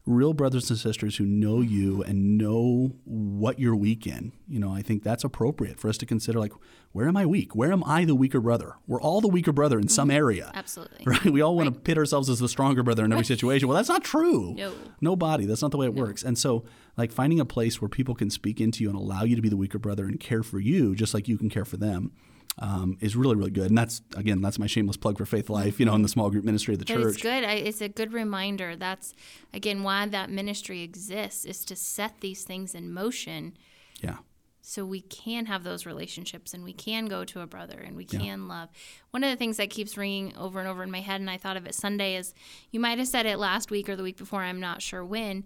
real 0.07 0.33
brothers 0.33 0.71
and 0.71 0.79
sisters 0.79 1.17
who 1.17 1.25
know 1.25 1.61
you 1.61 2.03
and 2.03 2.39
know 2.39 2.97
what 3.05 3.59
you're 3.59 3.77
weak 3.77 4.07
in. 4.07 4.33
You 4.49 4.59
know, 4.59 4.73
I 4.73 4.83
think 4.83 5.03
that's 5.03 5.25
appropriate 5.25 5.79
for 5.79 5.89
us 5.89 5.99
to 5.99 6.07
consider 6.07 6.39
like, 6.39 6.53
where 6.93 7.07
am 7.07 7.17
I 7.17 7.27
weak? 7.27 7.55
Where 7.55 7.71
am 7.71 7.85
I 7.85 8.05
the 8.05 8.15
weaker 8.15 8.41
brother? 8.41 8.77
We're 8.87 9.01
all 9.01 9.21
the 9.21 9.29
weaker 9.29 9.53
brother 9.53 9.79
in 9.79 9.89
some 9.89 10.09
mm-hmm. 10.09 10.17
area. 10.17 10.51
Absolutely. 10.55 10.99
Right? 11.11 11.25
We 11.25 11.41
all 11.41 11.57
want 11.57 11.69
right. 11.69 11.75
to 11.75 11.81
pit 11.81 11.99
ourselves 11.99 12.29
as 12.29 12.39
the 12.39 12.49
stronger 12.49 12.83
brother 12.83 13.05
in 13.05 13.13
every 13.13 13.25
situation. 13.25 13.69
Well, 13.69 13.77
that's 13.77 13.89
not 13.89 14.05
true. 14.05 14.55
No. 14.55 14.73
Nobody. 15.01 15.45
That's 15.45 15.63
not 15.63 15.71
the 15.71 15.77
way 15.77 15.87
it 15.87 15.95
no. 15.95 16.03
works. 16.03 16.23
And 16.23 16.39
so, 16.39 16.65
like, 16.97 17.11
finding 17.11 17.41
a 17.41 17.45
place 17.45 17.81
where 17.81 17.89
people 17.89 18.15
can 18.15 18.31
speak 18.31 18.61
into 18.61 18.85
you 18.85 18.91
and 18.91 18.99
allow 18.99 19.25
you 19.25 19.35
to 19.35 19.43
be 19.43 19.49
the 19.49 19.57
weaker 19.57 19.79
brother 19.79 20.05
and 20.05 20.21
care 20.21 20.43
for 20.43 20.61
you 20.61 20.95
just 20.95 21.15
like 21.15 21.27
you 21.27 21.37
can 21.37 21.51
care 21.51 21.65
for 21.65 21.77
them 21.77 22.13
um, 22.59 22.97
is 23.01 23.17
really 23.17 23.37
really 23.37 23.51
good. 23.51 23.69
And 23.69 23.79
that's 23.79 24.03
again 24.17 24.41
that's 24.43 24.59
my 24.59 24.67
shameless 24.67 24.97
plug 24.97 25.19
for 25.19 25.27
Faith 25.27 25.51
Life, 25.51 25.81
you 25.81 25.87
know, 25.87 25.95
in 25.95 26.03
the 26.03 26.09
small 26.09 26.31
group 26.31 26.45
ministry 26.45 26.75
of 26.75 26.81
the 26.81 26.85
but 26.85 26.95
church. 26.95 27.15
It's 27.15 27.23
good. 27.23 27.45
I, 27.45 27.55
it's 27.55 27.81
a 27.81 27.89
good 27.89 28.13
reminder. 28.13 28.77
That's 28.77 29.15
again 29.55 29.83
why 29.83 30.07
that 30.07 30.31
ministry 30.31 30.83
exists 30.83 31.45
is 31.45 31.65
to 31.67 31.77
set 31.77 32.21
these 32.21 32.45
things 32.45 32.75
in 32.75 32.93
motion. 32.93 33.57
Yeah. 34.01 34.19
So 34.63 34.85
we 34.85 35.01
can 35.01 35.47
have 35.47 35.65
those 35.65 35.87
relationships 35.87 36.53
and 36.53 36.63
we 36.63 36.73
can 36.73 37.07
go 37.07 37.25
to 37.25 37.41
a 37.41 37.47
brother 37.47 37.79
and 37.79 37.97
we 37.97 38.05
can 38.05 38.21
yeah. 38.21 38.37
love. 38.37 38.69
One 39.11 39.25
of 39.25 39.31
the 39.31 39.37
things 39.37 39.57
that 39.57 39.71
keeps 39.71 39.97
ringing 39.97 40.37
over 40.37 40.61
and 40.61 40.69
over 40.69 40.83
in 40.83 40.91
my 40.91 41.01
head, 41.01 41.21
and 41.21 41.31
I 41.31 41.39
thought 41.39 41.57
of 41.57 41.67
it 41.67 41.75
Sunday, 41.75 42.15
is 42.15 42.35
you 42.71 42.79
might 42.79 42.99
have 42.99 43.09
said 43.09 43.27
it 43.27 43.39
last 43.39 43.71
week 43.71 43.89
or 43.89 43.97
the 43.97 44.03
week 44.03 44.19
before, 44.19 44.43
I'm 44.43 44.61
not 44.61 44.83
sure 44.83 45.05
when, 45.05 45.45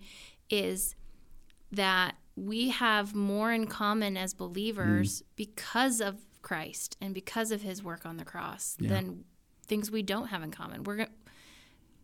is 0.50 0.96
that 1.70 2.16
we 2.36 2.70
have 2.70 3.14
more 3.14 3.52
in 3.52 3.66
common 3.66 4.16
as 4.16 4.34
believers 4.34 5.22
mm. 5.22 5.26
because 5.36 6.00
of 6.00 6.18
Christ 6.44 6.96
and 7.00 7.12
because 7.12 7.50
of 7.50 7.62
his 7.62 7.82
work 7.82 8.06
on 8.06 8.18
the 8.18 8.24
cross 8.24 8.76
yeah. 8.78 8.90
than 8.90 9.24
things 9.66 9.90
we 9.90 10.02
don't 10.02 10.28
have 10.28 10.42
in 10.42 10.52
common. 10.52 10.84
We're 10.84 11.06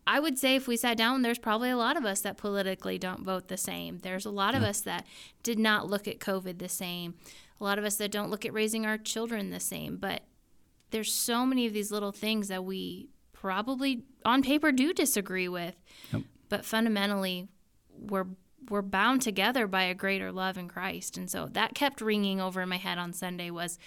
I 0.07 0.19
would 0.19 0.39
say 0.39 0.57
if 0.57 0.67
we 0.67 0.77
sat 0.77 0.97
down, 0.97 1.23
there's 1.23 1.39
probably 1.39 1.71
a 1.71 1.77
lot 1.77 1.97
of 1.97 2.05
us 2.05 2.21
that 2.23 2.37
politically 2.37 2.99
don't 2.99 3.23
vote 3.23 3.47
the 3.47 3.57
same. 3.57 3.99
There's 3.99 4.27
a 4.27 4.31
lot 4.31 4.55
yeah. 4.55 4.61
of 4.61 4.65
us 4.65 4.81
that 4.81 5.07
did 5.45 5.59
not 5.59 5.89
look 5.89 6.09
at 6.09 6.19
COVID 6.19 6.59
the 6.59 6.69
same. 6.69 7.15
A 7.61 7.65
lot 7.65 7.79
of 7.79 7.85
us 7.85 7.97
that 7.97 8.11
don't 8.11 8.31
look 8.31 8.45
at 8.45 8.53
raising 8.53 8.85
our 8.87 8.99
children 8.99 9.51
the 9.51 9.61
same. 9.61 9.99
But 9.99 10.23
there's 10.91 11.13
so 11.13 11.47
many 11.47 11.67
of 11.67 11.73
these 11.73 11.93
little 11.93 12.11
things 12.11 12.49
that 12.49 12.65
we 12.65 13.11
probably 13.33 14.03
on 14.25 14.43
paper 14.43 14.73
do 14.73 14.93
disagree 14.93 15.49
with. 15.49 15.77
Yep. 16.13 16.23
But 16.49 16.65
fundamentally, 16.65 17.47
we're 17.97 18.27
we're 18.69 18.83
bound 18.83 19.23
together 19.23 19.67
by 19.67 19.83
a 19.85 19.95
greater 19.95 20.33
love 20.33 20.59
in 20.59 20.69
Christ. 20.69 21.17
And 21.17 21.31
so 21.31 21.47
that 21.53 21.75
kept 21.75 22.01
ringing 22.01 22.41
over 22.41 22.61
in 22.63 22.69
my 22.69 22.77
head 22.77 22.99
on 22.99 23.13
Sunday 23.13 23.51
was 23.51 23.79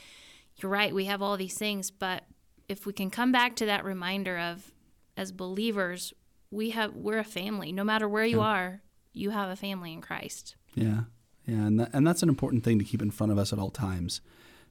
you're 0.58 0.72
right, 0.72 0.94
we 0.94 1.06
have 1.06 1.22
all 1.22 1.38
these 1.38 1.58
things, 1.58 1.92
but 1.92 2.24
if 2.70 2.86
we 2.86 2.94
can 2.94 3.10
come 3.10 3.32
back 3.32 3.56
to 3.58 3.66
that 3.66 3.84
reminder 3.84 4.38
of 4.38 4.72
as 5.18 5.32
believers, 5.32 6.14
we 6.52 6.72
have 6.72 6.96
we're 6.96 7.20
a 7.20 7.24
family. 7.24 7.72
No 7.72 7.84
matter 7.84 8.08
where 8.08 8.26
you 8.26 8.38
yeah. 8.38 8.46
are, 8.46 8.82
you 9.14 9.32
have 9.32 9.50
a 9.50 9.56
family 9.56 9.94
in 9.94 10.02
Christ. 10.02 10.56
Yeah. 10.76 11.02
Yeah, 11.46 11.56
and 11.56 11.80
that, 11.80 11.90
and 11.94 12.08
that's 12.08 12.24
an 12.24 12.30
important 12.30 12.64
thing 12.64 12.80
to 12.80 12.86
keep 12.86 13.02
in 13.02 13.12
front 13.12 13.32
of 13.32 13.38
us 13.38 13.52
at 13.52 13.60
all 13.60 13.70
times 13.70 14.22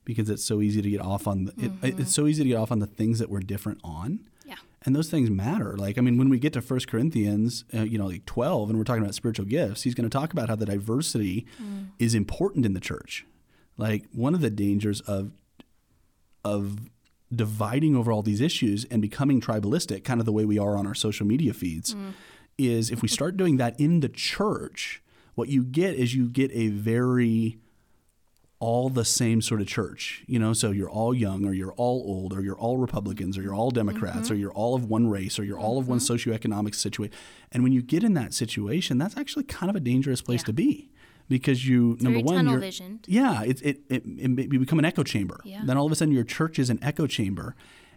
because 0.04 0.30
it's 0.30 0.44
so 0.44 0.60
easy 0.60 0.80
to 0.82 0.90
get 0.90 1.00
off 1.00 1.26
on 1.26 1.44
the, 1.44 1.52
mm-hmm. 1.52 1.84
it, 1.84 2.00
it's 2.00 2.14
so 2.14 2.26
easy 2.26 2.42
to 2.42 2.48
get 2.48 2.56
off 2.56 2.72
on 2.72 2.78
the 2.78 2.86
things 2.86 3.18
that 3.18 3.28
we're 3.28 3.40
different 3.40 3.78
on. 3.84 4.20
Yeah. 4.44 4.56
And 4.84 4.96
those 4.96 5.10
things 5.10 5.30
matter. 5.30 5.76
Like 5.76 5.98
I 5.98 6.00
mean 6.00 6.16
when 6.16 6.28
we 6.28 6.38
get 6.38 6.54
to 6.54 6.60
1 6.60 6.80
Corinthians, 6.88 7.64
uh, 7.74 7.82
you 7.82 7.98
know, 7.98 8.06
like 8.06 8.24
12 8.24 8.70
and 8.70 8.78
we're 8.78 8.84
talking 8.84 9.02
about 9.02 9.14
spiritual 9.14 9.44
gifts, 9.44 9.82
he's 9.82 9.94
going 9.94 10.08
to 10.08 10.18
talk 10.18 10.32
about 10.32 10.48
how 10.48 10.56
the 10.56 10.66
diversity 10.66 11.46
mm. 11.62 11.88
is 11.98 12.14
important 12.14 12.64
in 12.64 12.72
the 12.72 12.80
church. 12.80 13.26
Like 13.76 14.06
one 14.12 14.34
of 14.34 14.40
the 14.40 14.50
dangers 14.50 15.00
of 15.02 15.32
of 16.44 16.90
dividing 17.34 17.96
over 17.96 18.12
all 18.12 18.22
these 18.22 18.40
issues 18.40 18.84
and 18.90 19.00
becoming 19.00 19.40
tribalistic, 19.40 20.04
kind 20.04 20.20
of 20.20 20.26
the 20.26 20.32
way 20.32 20.44
we 20.44 20.58
are 20.58 20.76
on 20.76 20.86
our 20.86 20.94
social 20.94 21.26
media 21.26 21.52
feeds, 21.52 21.94
mm. 21.94 22.12
is 22.58 22.90
if 22.90 23.02
we 23.02 23.08
start 23.08 23.36
doing 23.36 23.56
that 23.56 23.78
in 23.80 24.00
the 24.00 24.08
church, 24.08 25.02
what 25.34 25.48
you 25.48 25.64
get 25.64 25.94
is 25.94 26.14
you 26.14 26.28
get 26.28 26.50
a 26.52 26.68
very 26.68 27.58
all 28.58 28.88
the 28.88 29.04
same 29.04 29.42
sort 29.42 29.60
of 29.60 29.66
church, 29.66 30.22
you 30.28 30.38
know. 30.38 30.52
So 30.52 30.70
you're 30.70 30.90
all 30.90 31.12
young, 31.12 31.44
or 31.44 31.52
you're 31.52 31.72
all 31.72 32.04
old, 32.06 32.32
or 32.32 32.42
you're 32.42 32.58
all 32.58 32.76
Republicans, 32.76 33.36
or 33.36 33.42
you're 33.42 33.54
all 33.54 33.72
Democrats, 33.72 34.26
mm-hmm. 34.26 34.34
or 34.34 34.36
you're 34.36 34.52
all 34.52 34.76
of 34.76 34.88
one 34.88 35.08
race, 35.08 35.36
or 35.38 35.42
you're 35.42 35.58
all 35.58 35.72
mm-hmm. 35.72 35.78
of 35.80 35.88
one 35.88 35.98
mm-hmm. 35.98 36.30
socioeconomic 36.30 36.76
situation. 36.76 37.12
And 37.50 37.64
when 37.64 37.72
you 37.72 37.82
get 37.82 38.04
in 38.04 38.14
that 38.14 38.32
situation, 38.32 38.98
that's 38.98 39.16
actually 39.16 39.44
kind 39.44 39.68
of 39.68 39.74
a 39.74 39.80
dangerous 39.80 40.22
place 40.22 40.42
yeah. 40.42 40.46
to 40.46 40.52
be 40.52 40.91
because 41.32 41.66
you 41.66 41.94
it's 41.94 42.02
number 42.02 42.20
one 42.20 42.48
you're 42.48 42.58
visioned. 42.58 43.04
yeah 43.08 43.42
it, 43.42 43.60
it, 43.62 43.80
it, 43.88 44.02
it, 44.06 44.52
you 44.52 44.60
become 44.60 44.78
an 44.78 44.84
echo 44.84 45.02
chamber 45.02 45.40
yeah. 45.44 45.62
then 45.64 45.76
all 45.76 45.86
of 45.86 45.92
a 45.92 45.94
sudden 45.94 46.14
your 46.14 46.24
church 46.24 46.58
is 46.58 46.70
an 46.70 46.78
echo 46.82 47.06
chamber 47.06 47.54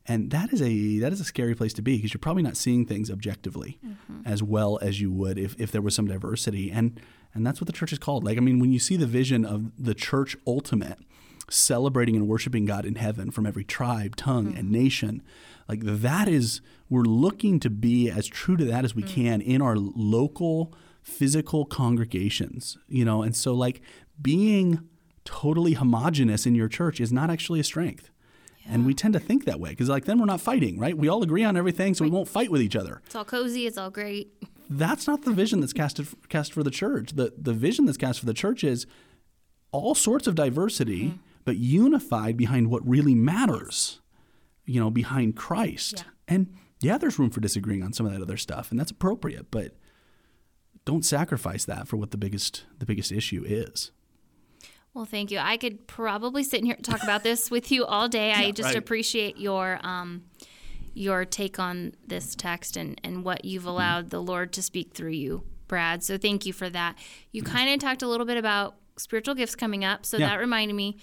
And 0.08 0.30
that 0.32 0.54
is 0.54 0.62
a 0.62 1.00
that 1.00 1.12
is 1.12 1.20
a 1.20 1.24
scary 1.24 1.56
place 1.56 1.74
to 1.74 1.82
be 1.82 1.98
because 1.98 2.14
you're 2.14 2.20
probably 2.20 2.44
not 2.44 2.58
seeing 2.58 2.86
things 2.86 3.10
objectively 3.10 3.80
mm-hmm. 3.86 4.22
as 4.26 4.44
well 4.44 4.78
as 4.82 5.02
you 5.02 5.12
would 5.12 5.38
if, 5.40 5.60
if 5.60 5.72
there 5.72 5.82
was 5.82 5.96
some 5.96 6.08
diversity. 6.08 6.72
And 6.72 7.00
and 7.34 7.46
that's 7.46 7.60
what 7.60 7.68
the 7.68 7.74
church 7.74 7.92
is 7.92 8.00
called. 8.00 8.24
Like 8.24 8.38
I 8.38 8.42
mean, 8.42 8.60
when 8.60 8.72
you 8.72 8.80
see 8.80 8.98
the 8.98 9.08
vision 9.08 9.46
of 9.46 9.72
the 9.84 9.96
church 9.96 10.38
ultimate 10.46 11.00
celebrating 11.50 12.16
and 12.16 12.28
worshiping 12.28 12.66
God 12.66 12.86
in 12.86 12.96
heaven 12.96 13.32
from 13.32 13.46
every 13.46 13.64
tribe, 13.64 14.16
tongue, 14.16 14.48
and 14.48 14.66
mm-hmm. 14.66 14.84
nation, 14.84 15.24
like 15.68 15.82
that 15.82 16.28
is 16.28 16.62
we're 16.90 17.02
looking 17.02 17.60
to 17.62 17.70
be 17.72 18.10
as 18.10 18.28
true 18.28 18.58
to 18.58 18.66
that 18.66 18.86
as 18.86 18.94
we 18.96 19.04
mm. 19.04 19.10
can 19.10 19.42
in 19.42 19.60
our 19.62 19.76
local 19.76 20.72
physical 21.06 21.66
congregations. 21.66 22.78
You 22.88 23.06
know, 23.06 23.22
and 23.22 23.36
so 23.36 23.54
like 23.54 23.82
being 24.22 24.90
totally 25.24 25.74
homogenous 25.74 26.46
in 26.46 26.56
your 26.56 26.68
church 26.68 27.00
is 27.00 27.14
not 27.14 27.30
actually 27.30 27.60
a 27.60 27.64
strength. 27.64 28.12
And 28.68 28.86
we 28.86 28.96
tend 28.96 29.14
to 29.14 29.20
think 29.20 29.46
that 29.46 29.60
way 29.60 29.70
because, 29.70 29.90
like, 29.90 30.06
then 30.06 30.18
we're 30.20 30.26
not 30.26 30.42
fighting, 30.42 30.80
right? 30.80 30.98
We 30.98 31.08
all 31.08 31.22
agree 31.22 31.44
on 31.44 31.56
everything, 31.56 31.94
so 31.94 32.04
we 32.04 32.10
won't 32.10 32.28
fight 32.28 32.50
with 32.50 32.64
each 32.64 32.76
other. 32.76 33.02
It's 33.06 33.16
all 33.16 33.24
cozy. 33.24 33.68
It's 33.68 33.78
all 33.78 33.92
great. 33.92 34.34
That's 34.68 35.06
not 35.06 35.22
the 35.22 35.32
vision 35.32 35.60
that's 35.60 35.74
casted 35.74 36.08
cast 36.30 36.52
for 36.52 36.64
the 36.64 36.72
church. 36.72 37.12
The 37.12 37.32
the 37.38 37.54
vision 37.54 37.86
that's 37.86 37.98
cast 37.98 38.20
for 38.20 38.26
the 38.26 38.34
church 38.34 38.64
is 38.64 38.88
all 39.72 39.94
sorts 39.94 40.26
of 40.26 40.34
diversity, 40.34 41.06
mm-hmm. 41.06 41.18
but 41.44 41.58
unified 41.58 42.38
behind 42.38 42.72
what 42.72 42.88
really 42.88 43.14
matters. 43.14 44.02
You 44.66 44.80
know, 44.80 44.90
behind 44.90 45.36
Christ. 45.36 45.98
Yeah. 45.98 46.36
And 46.36 46.54
yeah, 46.82 46.98
there's 46.98 47.20
room 47.20 47.30
for 47.30 47.42
disagreeing 47.42 47.84
on 47.84 47.94
some 47.94 48.08
of 48.08 48.14
that 48.14 48.22
other 48.24 48.38
stuff, 48.38 48.72
and 48.72 48.80
that's 48.80 48.90
appropriate. 48.90 49.52
But 49.52 49.76
don't 50.86 51.04
sacrifice 51.04 51.66
that 51.66 51.88
for 51.88 51.98
what 51.98 52.12
the 52.12 52.18
biggest 52.18 52.64
the 52.80 52.86
biggest 52.86 53.12
issue 53.12 53.44
is. 53.46 53.92
Well, 54.94 55.06
thank 55.06 55.30
you. 55.30 55.40
I 55.40 55.58
could 55.58 55.88
probably 55.88 56.44
sit 56.44 56.62
in 56.62 56.66
here 56.66 56.76
and 56.76 56.86
talk 56.86 57.04
about 57.04 57.24
this 57.24 57.52
with 57.56 57.70
you 57.72 57.86
all 57.86 58.08
day. 58.08 58.32
I 58.32 58.52
just 58.52 58.68
right. 58.68 58.78
appreciate 58.78 59.38
your 59.38 59.80
um, 59.84 60.24
your 60.94 61.26
take 61.26 61.60
on 61.60 61.94
this 62.08 62.34
text 62.36 62.78
and, 62.78 63.00
and 63.04 63.26
what 63.26 63.44
you've 63.44 63.66
allowed 63.66 64.10
the 64.10 64.22
Lord 64.22 64.54
to 64.54 64.62
speak 64.62 64.94
through 64.94 65.12
you, 65.12 65.44
Brad. 65.68 66.04
So 66.04 66.18
thank 66.18 66.46
you 66.46 66.54
for 66.54 66.70
that. 66.70 66.98
You 67.32 67.44
kind 67.44 67.70
of 67.74 67.80
talked 67.80 68.02
a 68.02 68.08
little 68.08 68.26
bit 68.26 68.38
about 68.38 68.76
spiritual 68.98 69.36
gifts 69.36 69.56
coming 69.56 69.84
up. 69.84 70.06
So 70.06 70.18
Yeah. 70.18 70.30
that 70.30 70.40
reminded 70.40 70.76
me 70.76 70.98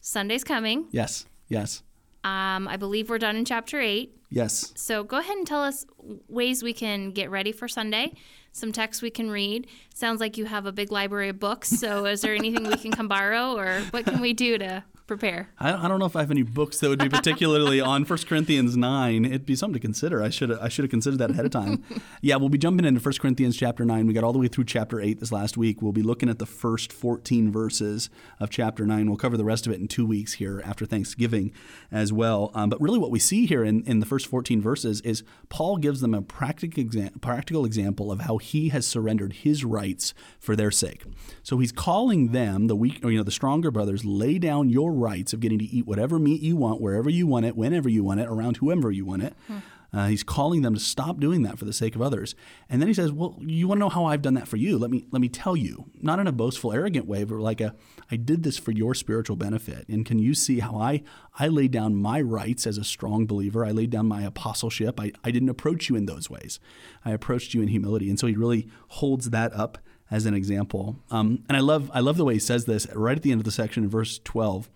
Sunday's 0.00 0.44
coming. 0.44 0.86
Yes. 0.90 1.24
Yes. 1.48 1.82
Um, 2.24 2.68
I 2.68 2.76
believe 2.76 3.10
we're 3.10 3.18
done 3.18 3.36
in 3.36 3.44
chapter 3.44 3.80
eight. 3.80 4.16
Yes. 4.30 4.72
So 4.76 5.04
go 5.04 5.18
ahead 5.18 5.36
and 5.36 5.46
tell 5.46 5.62
us 5.62 5.84
ways 6.28 6.62
we 6.62 6.72
can 6.72 7.10
get 7.10 7.30
ready 7.30 7.52
for 7.52 7.68
Sunday, 7.68 8.14
some 8.52 8.72
texts 8.72 9.02
we 9.02 9.10
can 9.10 9.30
read. 9.30 9.66
Sounds 9.94 10.20
like 10.20 10.38
you 10.38 10.46
have 10.46 10.64
a 10.64 10.72
big 10.72 10.90
library 10.90 11.28
of 11.28 11.38
books. 11.38 11.68
So 11.68 12.06
is 12.06 12.22
there 12.22 12.34
anything 12.34 12.66
we 12.66 12.76
can 12.76 12.92
come 12.92 13.08
borrow 13.08 13.56
or 13.56 13.80
what 13.90 14.04
can 14.06 14.20
we 14.20 14.32
do 14.32 14.56
to 14.58 14.84
prepare? 15.16 15.48
I, 15.58 15.84
I 15.84 15.88
don't 15.88 15.98
know 15.98 16.06
if 16.06 16.16
I 16.16 16.20
have 16.20 16.30
any 16.30 16.42
books 16.42 16.80
that 16.80 16.88
would 16.88 16.98
be 16.98 17.08
particularly 17.08 17.80
on 17.80 18.04
1 18.04 18.18
Corinthians 18.20 18.76
9. 18.76 19.24
It'd 19.24 19.46
be 19.46 19.54
something 19.54 19.74
to 19.74 19.80
consider. 19.80 20.22
I 20.22 20.30
should 20.30 20.50
I 20.50 20.68
should 20.68 20.84
have 20.84 20.90
considered 20.90 21.18
that 21.18 21.30
ahead 21.30 21.44
of 21.44 21.50
time. 21.50 21.84
yeah, 22.22 22.36
we'll 22.36 22.48
be 22.48 22.58
jumping 22.58 22.86
into 22.86 23.00
1 23.00 23.14
Corinthians 23.20 23.56
chapter 23.56 23.84
9. 23.84 24.06
We 24.06 24.14
got 24.14 24.24
all 24.24 24.32
the 24.32 24.38
way 24.38 24.48
through 24.48 24.64
chapter 24.64 25.00
8 25.00 25.20
this 25.20 25.30
last 25.30 25.56
week. 25.56 25.82
We'll 25.82 25.92
be 25.92 26.02
looking 26.02 26.28
at 26.28 26.38
the 26.38 26.46
first 26.46 26.92
14 26.92 27.52
verses 27.52 28.08
of 28.40 28.50
chapter 28.50 28.86
9. 28.86 29.06
We'll 29.06 29.16
cover 29.16 29.36
the 29.36 29.44
rest 29.44 29.66
of 29.66 29.72
it 29.72 29.80
in 29.80 29.88
two 29.88 30.06
weeks 30.06 30.34
here 30.34 30.62
after 30.64 30.86
Thanksgiving 30.86 31.52
as 31.90 32.12
well. 32.12 32.50
Um, 32.54 32.70
but 32.70 32.80
really, 32.80 32.98
what 32.98 33.10
we 33.10 33.18
see 33.18 33.46
here 33.46 33.64
in, 33.64 33.82
in 33.84 34.00
the 34.00 34.06
first 34.06 34.26
14 34.26 34.62
verses 34.62 35.00
is 35.02 35.22
Paul 35.50 35.76
gives 35.76 36.00
them 36.00 36.14
a 36.14 36.22
practical, 36.22 36.82
exa- 36.82 37.20
practical 37.20 37.64
example 37.64 38.10
of 38.10 38.20
how 38.20 38.38
he 38.38 38.70
has 38.70 38.86
surrendered 38.86 39.34
his 39.34 39.64
rights 39.64 40.14
for 40.38 40.56
their 40.56 40.70
sake. 40.70 41.02
So 41.42 41.58
he's 41.58 41.72
calling 41.72 42.32
them, 42.32 42.66
the 42.68 42.76
weak, 42.76 43.04
or, 43.04 43.10
you 43.10 43.18
know, 43.18 43.24
the 43.24 43.30
stronger 43.30 43.70
brothers, 43.70 44.04
lay 44.04 44.38
down 44.38 44.70
your 44.70 44.92
rights 45.08 45.32
of 45.32 45.40
getting 45.40 45.58
to 45.58 45.64
eat 45.76 45.86
whatever 45.86 46.18
meat 46.18 46.42
you 46.42 46.56
want, 46.56 46.80
wherever 46.80 47.10
you 47.10 47.26
want 47.26 47.44
it, 47.46 47.56
whenever 47.56 47.88
you 47.88 48.02
want 48.04 48.20
it, 48.20 48.28
around 48.28 48.58
whoever 48.58 48.90
you 48.90 49.04
want 49.04 49.22
it. 49.22 49.34
Uh, 49.94 50.06
he's 50.06 50.22
calling 50.22 50.62
them 50.62 50.72
to 50.72 50.80
stop 50.80 51.20
doing 51.20 51.42
that 51.42 51.58
for 51.58 51.66
the 51.66 51.72
sake 51.72 51.94
of 51.94 52.00
others. 52.00 52.34
And 52.70 52.80
then 52.80 52.88
he 52.88 52.94
says, 52.94 53.12
"Well, 53.12 53.36
you 53.40 53.68
want 53.68 53.78
to 53.78 53.80
know 53.84 53.90
how 53.90 54.06
I've 54.06 54.22
done 54.22 54.32
that 54.34 54.48
for 54.48 54.56
you? 54.56 54.78
Let 54.78 54.90
me 54.90 55.04
let 55.10 55.20
me 55.20 55.28
tell 55.28 55.54
you, 55.54 55.90
not 56.00 56.18
in 56.18 56.26
a 56.26 56.32
boastful, 56.32 56.72
arrogant 56.72 57.06
way, 57.06 57.24
but 57.24 57.36
like 57.36 57.60
a, 57.60 57.74
I 58.10 58.16
did 58.16 58.42
this 58.42 58.56
for 58.58 58.72
your 58.72 58.94
spiritual 58.94 59.36
benefit. 59.36 59.86
And 59.88 60.06
can 60.06 60.18
you 60.18 60.32
see 60.34 60.60
how 60.60 60.76
I 60.76 61.02
I 61.38 61.48
laid 61.48 61.72
down 61.72 61.94
my 61.94 62.22
rights 62.22 62.66
as 62.66 62.78
a 62.78 62.84
strong 62.84 63.26
believer? 63.26 63.66
I 63.66 63.70
laid 63.72 63.90
down 63.90 64.06
my 64.06 64.22
apostleship. 64.22 64.98
I, 64.98 65.12
I 65.24 65.30
didn't 65.30 65.50
approach 65.50 65.90
you 65.90 65.96
in 65.96 66.06
those 66.06 66.30
ways. 66.30 66.58
I 67.04 67.10
approached 67.10 67.52
you 67.52 67.60
in 67.60 67.68
humility. 67.68 68.08
And 68.08 68.18
so 68.18 68.26
he 68.26 68.34
really 68.34 68.68
holds 68.88 69.28
that 69.28 69.52
up 69.52 69.76
as 70.10 70.24
an 70.24 70.32
example. 70.32 70.96
Um, 71.10 71.44
and 71.48 71.56
I 71.56 71.60
love 71.60 71.90
I 71.92 72.00
love 72.00 72.16
the 72.16 72.24
way 72.24 72.34
he 72.34 72.40
says 72.40 72.64
this 72.64 72.86
right 72.94 73.16
at 73.16 73.22
the 73.22 73.30
end 73.32 73.42
of 73.42 73.44
the 73.44 73.52
section 73.52 73.84
in 73.84 73.90
verse 73.90 74.20
twelve. 74.24 74.70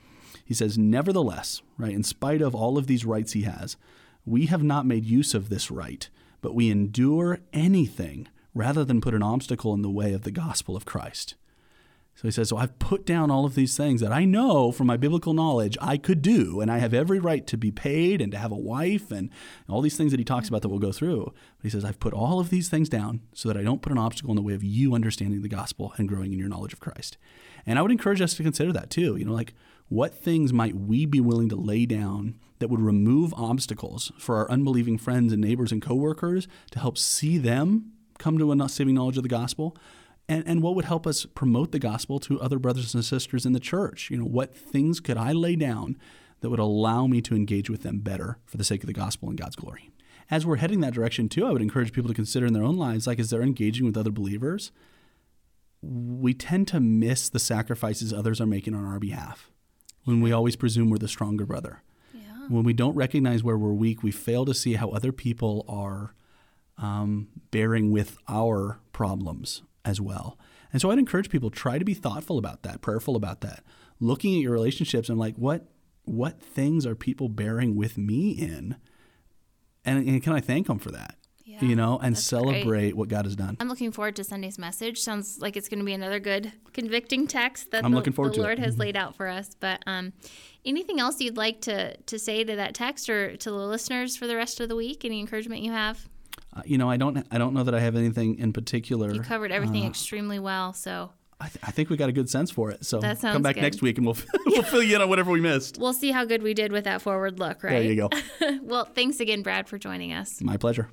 He 0.46 0.54
says, 0.54 0.78
Nevertheless, 0.78 1.60
right, 1.76 1.92
in 1.92 2.04
spite 2.04 2.40
of 2.40 2.54
all 2.54 2.78
of 2.78 2.86
these 2.86 3.04
rights 3.04 3.32
he 3.32 3.42
has, 3.42 3.76
we 4.24 4.46
have 4.46 4.62
not 4.62 4.86
made 4.86 5.04
use 5.04 5.34
of 5.34 5.48
this 5.48 5.70
right, 5.70 6.08
but 6.40 6.54
we 6.54 6.70
endure 6.70 7.40
anything 7.52 8.28
rather 8.54 8.84
than 8.84 9.00
put 9.00 9.14
an 9.14 9.22
obstacle 9.22 9.74
in 9.74 9.82
the 9.82 9.90
way 9.90 10.12
of 10.12 10.22
the 10.22 10.30
gospel 10.30 10.76
of 10.76 10.86
Christ. 10.86 11.34
So 12.16 12.22
he 12.22 12.32
says, 12.32 12.48
So 12.48 12.56
I've 12.56 12.78
put 12.78 13.04
down 13.04 13.30
all 13.30 13.44
of 13.44 13.54
these 13.54 13.76
things 13.76 14.00
that 14.00 14.10
I 14.10 14.24
know 14.24 14.72
from 14.72 14.86
my 14.86 14.96
biblical 14.96 15.34
knowledge 15.34 15.76
I 15.82 15.98
could 15.98 16.22
do, 16.22 16.62
and 16.62 16.70
I 16.70 16.78
have 16.78 16.94
every 16.94 17.18
right 17.18 17.46
to 17.46 17.58
be 17.58 17.70
paid 17.70 18.22
and 18.22 18.32
to 18.32 18.38
have 18.38 18.52
a 18.52 18.56
wife 18.56 19.10
and 19.10 19.28
all 19.68 19.82
these 19.82 19.98
things 19.98 20.12
that 20.12 20.20
he 20.20 20.24
talks 20.24 20.48
about 20.48 20.62
that 20.62 20.70
we'll 20.70 20.78
go 20.78 20.92
through. 20.92 21.24
But 21.58 21.64
he 21.64 21.70
says, 21.70 21.84
I've 21.84 22.00
put 22.00 22.14
all 22.14 22.40
of 22.40 22.48
these 22.48 22.70
things 22.70 22.88
down 22.88 23.20
so 23.34 23.48
that 23.48 23.58
I 23.58 23.62
don't 23.62 23.82
put 23.82 23.92
an 23.92 23.98
obstacle 23.98 24.30
in 24.30 24.36
the 24.36 24.42
way 24.42 24.54
of 24.54 24.64
you 24.64 24.94
understanding 24.94 25.42
the 25.42 25.48
gospel 25.48 25.92
and 25.98 26.08
growing 26.08 26.32
in 26.32 26.38
your 26.38 26.48
knowledge 26.48 26.72
of 26.72 26.80
Christ. 26.80 27.18
And 27.66 27.78
I 27.78 27.82
would 27.82 27.92
encourage 27.92 28.22
us 28.22 28.32
to 28.34 28.42
consider 28.42 28.72
that 28.72 28.88
too. 28.88 29.16
You 29.16 29.26
know, 29.26 29.34
like 29.34 29.52
what 29.88 30.14
things 30.14 30.52
might 30.52 30.74
we 30.74 31.06
be 31.06 31.20
willing 31.20 31.48
to 31.48 31.56
lay 31.56 31.86
down 31.86 32.34
that 32.58 32.68
would 32.68 32.80
remove 32.80 33.32
obstacles 33.34 34.10
for 34.18 34.36
our 34.36 34.50
unbelieving 34.50 34.98
friends 34.98 35.32
and 35.32 35.42
neighbors 35.42 35.70
and 35.70 35.82
coworkers 35.82 36.48
to 36.70 36.78
help 36.78 36.98
see 36.98 37.38
them 37.38 37.92
come 38.18 38.38
to 38.38 38.50
a 38.50 38.68
saving 38.68 38.94
knowledge 38.94 39.16
of 39.16 39.22
the 39.22 39.28
gospel? 39.28 39.76
and, 40.28 40.46
and 40.46 40.62
what 40.62 40.74
would 40.74 40.84
help 40.84 41.06
us 41.06 41.24
promote 41.24 41.72
the 41.72 41.78
gospel 41.78 42.18
to 42.20 42.40
other 42.40 42.58
brothers 42.58 42.94
and 42.94 43.04
sisters 43.04 43.46
in 43.46 43.52
the 43.52 43.60
church? 43.60 44.10
You 44.10 44.18
know, 44.18 44.24
what 44.24 44.56
things 44.56 45.00
could 45.00 45.16
I 45.16 45.32
lay 45.32 45.56
down 45.56 45.96
that 46.40 46.50
would 46.50 46.58
allow 46.58 47.06
me 47.06 47.20
to 47.22 47.34
engage 47.34 47.70
with 47.70 47.82
them 47.82 48.00
better 48.00 48.38
for 48.44 48.56
the 48.56 48.64
sake 48.64 48.82
of 48.82 48.86
the 48.86 48.92
gospel 48.92 49.28
and 49.28 49.38
God's 49.38 49.56
glory? 49.56 49.90
As 50.30 50.44
we're 50.44 50.56
heading 50.56 50.80
that 50.80 50.94
direction 50.94 51.28
too, 51.28 51.46
I 51.46 51.52
would 51.52 51.62
encourage 51.62 51.92
people 51.92 52.08
to 52.08 52.14
consider 52.14 52.46
in 52.46 52.52
their 52.52 52.64
own 52.64 52.76
lives, 52.76 53.06
like 53.06 53.20
as 53.20 53.30
they're 53.30 53.42
engaging 53.42 53.86
with 53.86 53.96
other 53.96 54.10
believers, 54.10 54.72
we 55.80 56.34
tend 56.34 56.66
to 56.68 56.80
miss 56.80 57.28
the 57.28 57.38
sacrifices 57.38 58.12
others 58.12 58.40
are 58.40 58.46
making 58.46 58.74
on 58.74 58.84
our 58.84 58.98
behalf 58.98 59.50
when 60.06 60.20
we 60.22 60.32
always 60.32 60.56
presume 60.56 60.88
we're 60.88 60.98
the 60.98 61.08
stronger 61.08 61.44
brother. 61.44 61.82
Yeah. 62.14 62.46
When 62.48 62.64
we 62.64 62.72
don't 62.72 62.94
recognize 62.94 63.42
where 63.42 63.58
we're 63.58 63.72
weak, 63.72 64.02
we 64.02 64.12
fail 64.12 64.46
to 64.46 64.54
see 64.54 64.74
how 64.74 64.88
other 64.90 65.12
people 65.12 65.66
are 65.68 66.14
um, 66.78 67.28
bearing 67.50 67.90
with 67.90 68.16
our 68.28 68.80
problems 68.92 69.62
as 69.84 70.00
well. 70.00 70.38
And 70.72 70.80
so 70.80 70.90
I'd 70.90 70.98
encourage 70.98 71.28
people 71.28 71.50
try 71.50 71.78
to 71.78 71.84
be 71.84 71.94
thoughtful 71.94 72.38
about 72.38 72.62
that, 72.62 72.80
prayerful 72.80 73.16
about 73.16 73.40
that, 73.40 73.64
looking 74.00 74.34
at 74.36 74.42
your 74.42 74.52
relationships 74.52 75.08
and 75.08 75.18
like 75.18 75.36
what 75.36 75.66
what 76.04 76.40
things 76.40 76.86
are 76.86 76.94
people 76.94 77.28
bearing 77.28 77.74
with 77.74 77.98
me 77.98 78.30
in, 78.30 78.76
and, 79.84 80.08
and 80.08 80.22
can 80.22 80.32
I 80.32 80.40
thank 80.40 80.68
them 80.68 80.78
for 80.78 80.92
that? 80.92 81.16
Yeah, 81.60 81.68
you 81.68 81.76
know, 81.76 81.98
and 81.98 82.14
that's 82.16 82.28
great. 82.30 82.40
celebrate 82.40 82.96
what 82.96 83.08
God 83.08 83.24
has 83.24 83.36
done. 83.36 83.56
I'm 83.60 83.68
looking 83.68 83.92
forward 83.92 84.16
to 84.16 84.24
Sunday's 84.24 84.58
message. 84.58 84.98
Sounds 85.00 85.38
like 85.40 85.56
it's 85.56 85.68
going 85.68 85.78
to 85.80 85.84
be 85.84 85.92
another 85.94 86.20
good 86.20 86.52
convicting 86.72 87.26
text 87.26 87.70
that 87.70 87.84
I'm 87.84 87.90
the, 87.92 87.96
looking 87.96 88.12
forward 88.12 88.32
the 88.32 88.36
to 88.36 88.40
it. 88.40 88.44
Lord 88.44 88.58
has 88.58 88.78
laid 88.78 88.96
out 88.96 89.14
for 89.16 89.26
us. 89.28 89.50
But 89.58 89.82
um, 89.86 90.12
anything 90.64 91.00
else 91.00 91.20
you'd 91.20 91.36
like 91.36 91.60
to 91.62 91.96
to 91.96 92.18
say 92.18 92.44
to 92.44 92.56
that 92.56 92.74
text 92.74 93.08
or 93.08 93.36
to 93.36 93.50
the 93.50 93.56
listeners 93.56 94.16
for 94.16 94.26
the 94.26 94.36
rest 94.36 94.60
of 94.60 94.68
the 94.68 94.76
week? 94.76 95.04
Any 95.04 95.20
encouragement 95.20 95.62
you 95.62 95.72
have? 95.72 96.08
Uh, 96.54 96.62
you 96.64 96.78
know, 96.78 96.88
I 96.90 96.96
don't 96.96 97.26
I 97.30 97.38
don't 97.38 97.54
know 97.54 97.64
that 97.64 97.74
I 97.74 97.80
have 97.80 97.96
anything 97.96 98.38
in 98.38 98.52
particular. 98.52 99.12
You 99.12 99.20
covered 99.20 99.52
everything 99.52 99.84
Uh, 99.84 99.88
extremely 99.88 100.38
well. 100.38 100.72
So 100.72 101.10
I, 101.38 101.48
th- 101.48 101.58
I 101.62 101.70
think 101.70 101.90
we 101.90 101.98
got 101.98 102.08
a 102.08 102.12
good 102.12 102.30
sense 102.30 102.50
for 102.50 102.70
it. 102.70 102.84
So 102.86 103.00
come 103.00 103.42
back 103.42 103.56
good. 103.56 103.60
next 103.62 103.82
week 103.82 103.98
and 103.98 104.06
we'll 104.06 104.16
we'll 104.46 104.62
fill 104.62 104.82
you 104.82 104.96
in 104.96 105.02
on 105.02 105.08
whatever 105.10 105.30
we 105.30 105.40
missed. 105.40 105.76
we'll 105.78 105.92
see 105.92 106.10
how 106.10 106.24
good 106.24 106.42
we 106.42 106.54
did 106.54 106.72
with 106.72 106.84
that 106.84 107.02
forward 107.02 107.38
look, 107.38 107.62
right? 107.62 107.72
There 107.72 107.82
you 107.82 107.96
go. 107.96 108.10
well, 108.62 108.86
thanks 108.86 109.20
again, 109.20 109.42
Brad, 109.42 109.68
for 109.68 109.76
joining 109.78 110.12
us. 110.14 110.40
My 110.40 110.56
pleasure. 110.56 110.88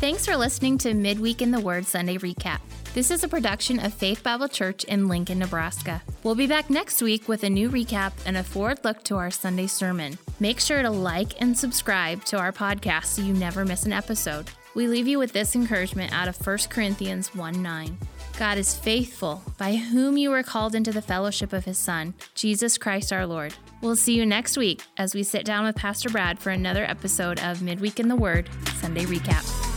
Thanks 0.00 0.24
for 0.24 0.34
listening 0.34 0.78
to 0.78 0.94
Midweek 0.94 1.42
in 1.42 1.50
the 1.50 1.60
Word 1.60 1.84
Sunday 1.84 2.16
Recap. 2.16 2.60
This 2.94 3.10
is 3.10 3.22
a 3.22 3.28
production 3.28 3.78
of 3.78 3.92
Faith 3.92 4.22
Bible 4.22 4.48
Church 4.48 4.84
in 4.84 5.08
Lincoln, 5.08 5.38
Nebraska. 5.38 6.00
We'll 6.22 6.34
be 6.34 6.46
back 6.46 6.70
next 6.70 7.02
week 7.02 7.28
with 7.28 7.44
a 7.44 7.50
new 7.50 7.68
recap 7.68 8.14
and 8.24 8.38
a 8.38 8.42
forward 8.42 8.82
look 8.82 9.04
to 9.04 9.16
our 9.16 9.30
Sunday 9.30 9.66
sermon. 9.66 10.16
Make 10.40 10.58
sure 10.58 10.80
to 10.80 10.88
like 10.88 11.38
and 11.42 11.56
subscribe 11.56 12.24
to 12.24 12.38
our 12.38 12.50
podcast 12.50 13.04
so 13.04 13.20
you 13.20 13.34
never 13.34 13.66
miss 13.66 13.84
an 13.84 13.92
episode. 13.92 14.50
We 14.74 14.88
leave 14.88 15.06
you 15.06 15.18
with 15.18 15.34
this 15.34 15.54
encouragement 15.54 16.14
out 16.14 16.28
of 16.28 16.46
1 16.46 16.58
Corinthians 16.70 17.34
1 17.34 17.62
9. 17.62 17.98
God 18.38 18.56
is 18.56 18.74
faithful, 18.74 19.42
by 19.58 19.76
whom 19.76 20.16
you 20.16 20.30
were 20.30 20.42
called 20.42 20.74
into 20.74 20.92
the 20.92 21.02
fellowship 21.02 21.52
of 21.52 21.66
his 21.66 21.76
Son, 21.76 22.14
Jesus 22.34 22.78
Christ 22.78 23.12
our 23.12 23.26
Lord. 23.26 23.52
We'll 23.82 23.96
see 23.96 24.14
you 24.14 24.24
next 24.24 24.56
week 24.56 24.80
as 24.96 25.14
we 25.14 25.24
sit 25.24 25.44
down 25.44 25.66
with 25.66 25.76
Pastor 25.76 26.08
Brad 26.08 26.38
for 26.38 26.48
another 26.48 26.84
episode 26.84 27.38
of 27.40 27.60
Midweek 27.60 28.00
in 28.00 28.08
the 28.08 28.16
Word 28.16 28.48
Sunday 28.80 29.04
Recap. 29.04 29.69